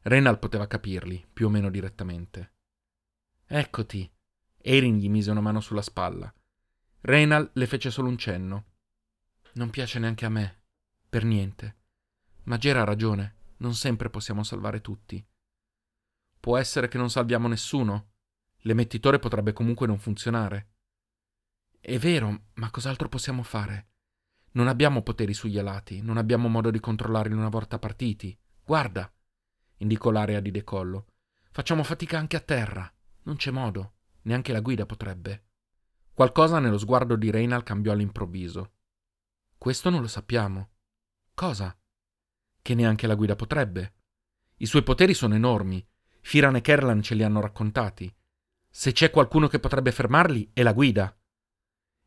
[0.03, 2.55] Renal poteva capirli, più o meno direttamente.
[3.47, 4.11] Eccoti.
[4.63, 6.33] Erin gli mise una mano sulla spalla.
[7.03, 8.65] Renal le fece solo un cenno.
[9.55, 10.63] Non piace neanche a me.
[11.09, 11.77] Per niente.
[12.45, 15.25] Ma Gera ha ragione, non sempre possiamo salvare tutti.
[16.39, 18.13] Può essere che non salviamo nessuno.
[18.65, 20.69] L'emettitore potrebbe comunque non funzionare.
[21.81, 23.89] È vero, ma cos'altro possiamo fare?
[24.53, 28.39] Non abbiamo poteri sugli alati, non abbiamo modo di controllarli una volta partiti.
[28.63, 29.11] Guarda,
[29.79, 31.07] indicò l'area di decollo.
[31.51, 32.93] Facciamo fatica anche a terra.
[33.23, 33.95] Non c'è modo.
[34.23, 35.45] Neanche la guida potrebbe.
[36.13, 38.73] Qualcosa nello sguardo di Reynal cambiò all'improvviso.
[39.57, 40.71] Questo non lo sappiamo.
[41.35, 41.75] Cosa?
[42.63, 43.95] che neanche la guida potrebbe.
[44.57, 45.87] I suoi poteri sono enormi.
[46.21, 48.15] Firan e Kerlan ce li hanno raccontati.
[48.69, 51.17] Se c'è qualcuno che potrebbe fermarli, è la guida.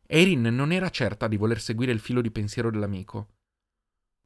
[0.05, 3.33] Erin non era certa di voler seguire il filo di pensiero dell'amico.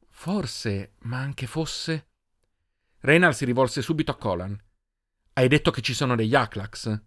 [0.09, 2.09] Forse, ma anche fosse.
[2.99, 4.61] Reynal si rivolse subito a Colan.
[5.33, 7.05] Hai detto che ci sono degli Aklax?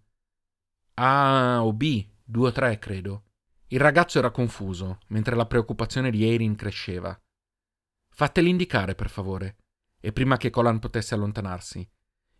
[0.95, 3.25] A o B, due o tre, credo.
[3.67, 7.17] Il ragazzo era confuso, mentre la preoccupazione di Erin cresceva.
[8.09, 9.57] Fateli indicare, per favore.
[9.99, 11.89] E prima che Colan potesse allontanarsi.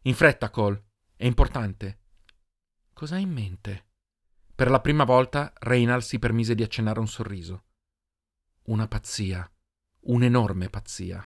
[0.04, 0.84] In fretta, Cole.
[1.16, 2.00] È importante.
[2.94, 3.86] Cosa hai in mente?
[4.54, 7.64] Per la prima volta Reynald si permise di accennare un sorriso.
[8.64, 9.50] Una pazzia.
[10.02, 11.24] Un'enorme pazzia.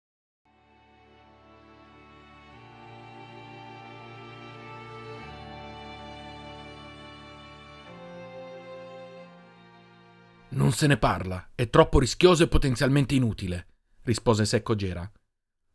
[10.55, 13.67] Non se ne parla, è troppo rischioso e potenzialmente inutile
[14.05, 15.11] rispose secco Gera.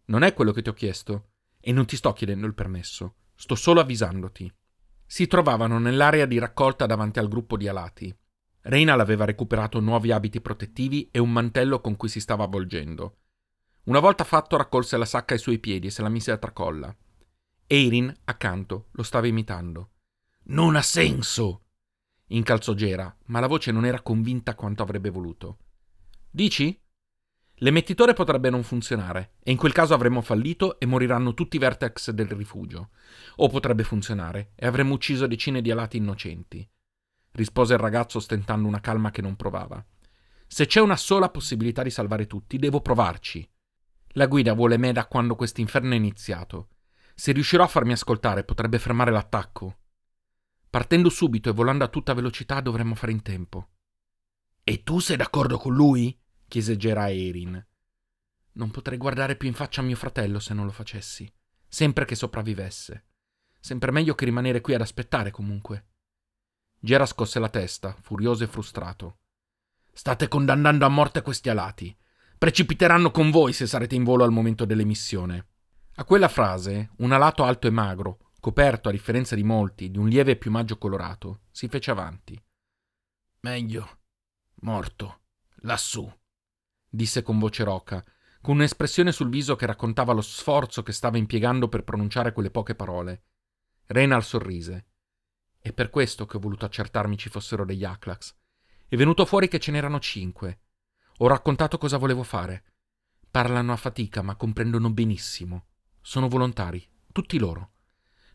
[0.05, 3.55] Non è quello che ti ho chiesto, e non ti sto chiedendo il permesso, sto
[3.55, 4.51] solo avvisandoti.
[5.05, 8.15] Si trovavano nell'area di raccolta davanti al gruppo di alati.
[8.61, 13.17] Reynal aveva recuperato nuovi abiti protettivi e un mantello con cui si stava avvolgendo.
[13.85, 16.95] Una volta fatto raccolse la sacca ai suoi piedi e se la mise a tracolla.
[17.65, 19.91] Eirin, accanto, lo stava imitando.
[20.45, 21.63] Non ha senso!
[22.37, 25.57] Incalzò Gera, ma la voce non era convinta quanto avrebbe voluto.
[26.29, 26.79] Dici?
[27.61, 32.11] L'emettitore potrebbe non funzionare, e in quel caso avremmo fallito e moriranno tutti i vertex
[32.11, 32.91] del rifugio.
[33.37, 36.67] O potrebbe funzionare, e avremmo ucciso decine di alati innocenti.
[37.31, 39.83] Rispose il ragazzo ostentando una calma che non provava.
[40.47, 43.47] Se c'è una sola possibilità di salvare tutti, devo provarci.
[44.13, 46.69] La guida vuole me da quando quest'inferno è iniziato.
[47.13, 49.77] Se riuscirò a farmi ascoltare, potrebbe fermare l'attacco.
[50.69, 53.69] Partendo subito e volando a tutta velocità dovremmo fare in tempo.
[54.63, 56.15] E tu sei d'accordo con lui?
[56.47, 57.65] chiese Gera Erin.
[58.51, 61.31] Non potrei guardare più in faccia a mio fratello se non lo facessi,
[61.67, 63.05] sempre che sopravvivesse.
[63.59, 65.87] Sempre meglio che rimanere qui ad aspettare comunque.
[66.79, 69.17] Gera scosse la testa, furioso e frustrato.
[69.91, 71.97] State condannando a morte questi alati.
[72.37, 75.47] Precipiteranno con voi se sarete in volo al momento dell'emissione.
[75.95, 80.07] A quella frase, un alato alto e magro, coperto, a differenza di molti, di un
[80.07, 82.41] lieve piumaggio colorato, si fece avanti.
[83.41, 83.97] Meglio.
[84.61, 85.21] Morto.
[85.61, 86.11] Lassù
[86.89, 88.03] disse con voce roca,
[88.41, 92.73] con un'espressione sul viso che raccontava lo sforzo che stava impiegando per pronunciare quelle poche
[92.73, 93.23] parole.
[93.87, 94.87] Renal sorrise.
[95.59, 98.35] È per questo che ho voluto accertarmi ci fossero degli Aklax.
[98.87, 100.61] È venuto fuori che ce n'erano cinque.
[101.17, 102.63] Ho raccontato cosa volevo fare.
[103.29, 105.65] Parlano a fatica, ma comprendono benissimo.
[106.01, 107.73] Sono volontari, tutti loro.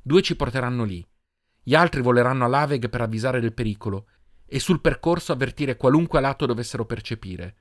[0.06, 1.02] Due ci porteranno lì.
[1.62, 4.06] Gli altri voleranno a Laveg per avvisare del pericolo
[4.44, 7.56] e sul percorso avvertire qualunque lato dovessero percepire.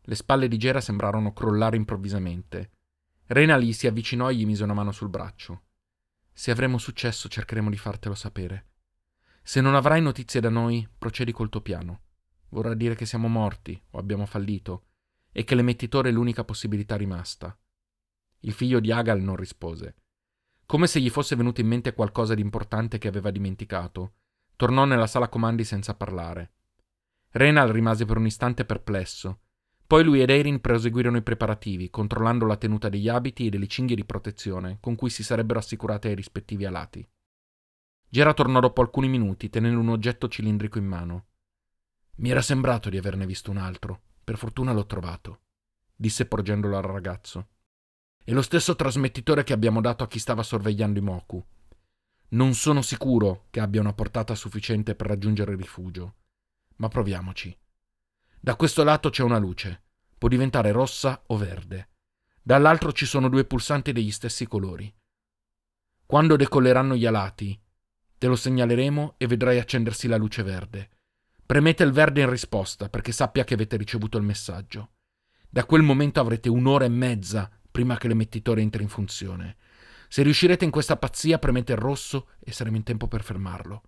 [0.00, 2.70] Le spalle di Gera sembrarono crollare improvvisamente.
[3.26, 5.64] Rena gli si avvicinò e gli mise una mano sul braccio.
[6.32, 8.68] Se avremo successo cercheremo di fartelo sapere.
[9.42, 12.00] Se non avrai notizie da noi, procedi col tuo piano.
[12.48, 14.86] Vorrà dire che siamo morti o abbiamo fallito
[15.30, 17.54] e che l'emettitore è l'unica possibilità rimasta.
[18.40, 19.96] Il figlio di Agal non rispose.
[20.72, 24.14] Come se gli fosse venuto in mente qualcosa di importante che aveva dimenticato.
[24.56, 26.52] tornò nella sala comandi senza parlare.
[27.32, 29.40] Renal rimase per un istante perplesso.
[29.86, 33.96] Poi lui ed Erin proseguirono i preparativi, controllando la tenuta degli abiti e delle cinghie
[33.96, 37.06] di protezione con cui si sarebbero assicurate ai rispettivi alati.
[38.08, 41.26] Gera tornò dopo alcuni minuti, tenendo un oggetto cilindrico in mano.
[42.16, 44.00] Mi era sembrato di averne visto un altro.
[44.24, 45.40] Per fortuna l'ho trovato,
[45.94, 47.48] disse porgendolo al ragazzo.
[48.24, 51.44] È lo stesso trasmettitore che abbiamo dato a chi stava sorvegliando i Moku.
[52.28, 56.14] Non sono sicuro che abbia una portata sufficiente per raggiungere il rifugio,
[56.76, 57.56] ma proviamoci.
[58.38, 59.82] Da questo lato c'è una luce,
[60.16, 61.88] può diventare rossa o verde.
[62.40, 64.92] Dall'altro ci sono due pulsanti degli stessi colori.
[66.06, 67.60] Quando decolleranno gli alati,
[68.18, 70.90] te lo segnaleremo e vedrai accendersi la luce verde.
[71.44, 74.92] Premete il verde in risposta perché sappia che avete ricevuto il messaggio.
[75.48, 79.56] Da quel momento avrete un'ora e mezza prima che l'emettitore entri in funzione.
[80.06, 83.82] Se riuscirete in questa pazzia, premete il rosso e saremo in tempo per fermarlo.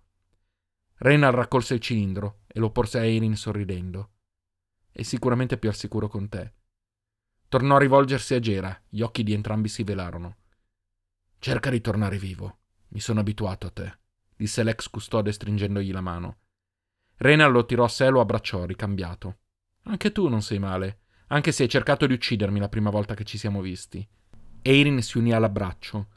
[0.97, 4.09] Reynal raccolse il cilindro e lo porse a Erin sorridendo
[4.97, 6.53] e sicuramente più al sicuro con te.
[7.49, 10.37] Tornò a rivolgersi a Gera, gli occhi di entrambi si velarono.
[11.37, 12.59] Cerca di tornare vivo.
[12.89, 13.99] Mi sono abituato a te,
[14.33, 16.37] disse l'ex custode stringendogli la mano.
[17.17, 19.39] Renal lo tirò a sé e lo abbracciò, ricambiato.
[19.83, 23.23] Anche tu non sei male, anche se hai cercato di uccidermi la prima volta che
[23.23, 24.07] ci siamo visti.
[24.61, 26.07] Erin si unì all'abbraccio.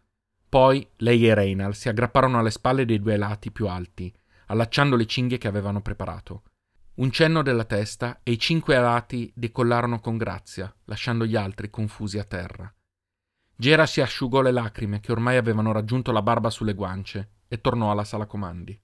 [0.48, 4.12] Poi lei e Reynal si aggrapparono alle spalle dei due lati più alti,
[4.46, 6.42] allacciando le cinghie che avevano preparato.
[6.94, 12.18] Un cenno della testa e i cinque alati decollarono con grazia, lasciando gli altri confusi
[12.18, 12.72] a terra.
[13.54, 17.90] Gera si asciugò le lacrime che ormai avevano raggiunto la barba sulle guance e tornò
[17.90, 18.80] alla sala comandi.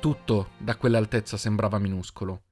[0.00, 2.44] Tutto da quell'altezza sembrava minuscolo.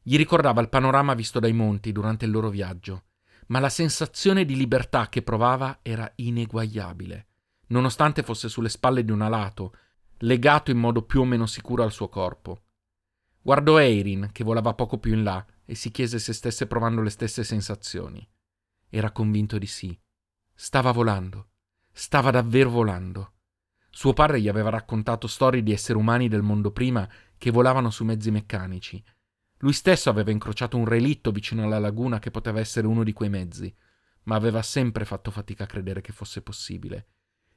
[0.00, 3.04] Gli ricordava il panorama visto dai monti durante il loro viaggio
[3.52, 7.26] ma la sensazione di libertà che provava era ineguagliabile,
[7.68, 9.76] nonostante fosse sulle spalle di un alato,
[10.18, 12.62] legato in modo più o meno sicuro al suo corpo.
[13.42, 17.10] Guardò Eirin, che volava poco più in là, e si chiese se stesse provando le
[17.10, 18.26] stesse sensazioni.
[18.88, 19.98] Era convinto di sì.
[20.54, 21.48] Stava volando.
[21.90, 23.32] Stava davvero volando.
[23.94, 28.04] Suo padre gli aveva raccontato storie di esseri umani del mondo prima che volavano su
[28.04, 29.04] mezzi meccanici,
[29.62, 33.28] lui stesso aveva incrociato un relitto vicino alla laguna che poteva essere uno di quei
[33.28, 33.72] mezzi,
[34.24, 37.06] ma aveva sempre fatto fatica a credere che fosse possibile.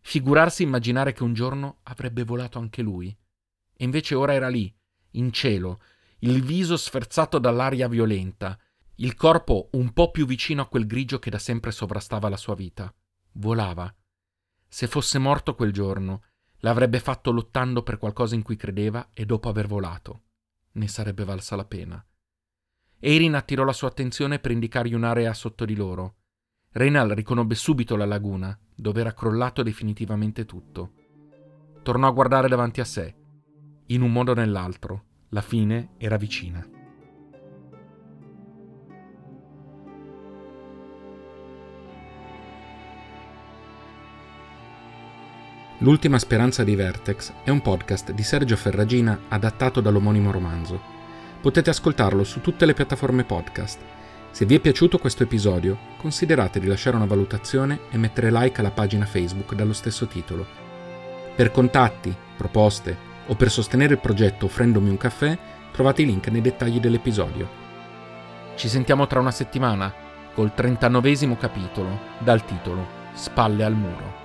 [0.02, 3.08] Figurarsi immaginare che un giorno avrebbe volato anche lui.
[3.08, 4.72] E invece ora era lì,
[5.12, 5.82] in cielo,
[6.20, 8.56] il viso sferzato dall'aria violenta,
[8.98, 12.54] il corpo un po' più vicino a quel grigio che da sempre sovrastava la sua
[12.54, 12.94] vita.
[13.34, 13.92] Volava.
[14.76, 16.24] Se fosse morto quel giorno,
[16.58, 20.24] l'avrebbe fatto lottando per qualcosa in cui credeva e dopo aver volato
[20.74, 22.06] ne sarebbe valsa la pena.
[23.00, 26.16] Erin attirò la sua attenzione per indicargli un'area sotto di loro.
[26.72, 30.92] Reynal riconobbe subito la laguna, dove era crollato definitivamente tutto.
[31.82, 33.16] Tornò a guardare davanti a sé.
[33.86, 36.75] In un modo o nell'altro, la fine era vicina.
[45.80, 50.80] L'ultima speranza di Vertex è un podcast di Sergio Ferragina adattato dall'omonimo romanzo.
[51.42, 53.82] Potete ascoltarlo su tutte le piattaforme podcast.
[54.32, 58.72] Se vi è piaciuto questo episodio, considerate di lasciare una valutazione e mettere like alla
[58.72, 60.48] pagina Facebook dallo stesso titolo.
[61.36, 62.98] Per contatti, proposte
[63.28, 65.38] o per sostenere il progetto offrendomi un caffè,
[65.74, 67.50] trovate i link nei dettagli dell'episodio.
[68.56, 69.94] Ci sentiamo tra una settimana
[70.34, 74.25] col 39 capitolo dal titolo Spalle al muro.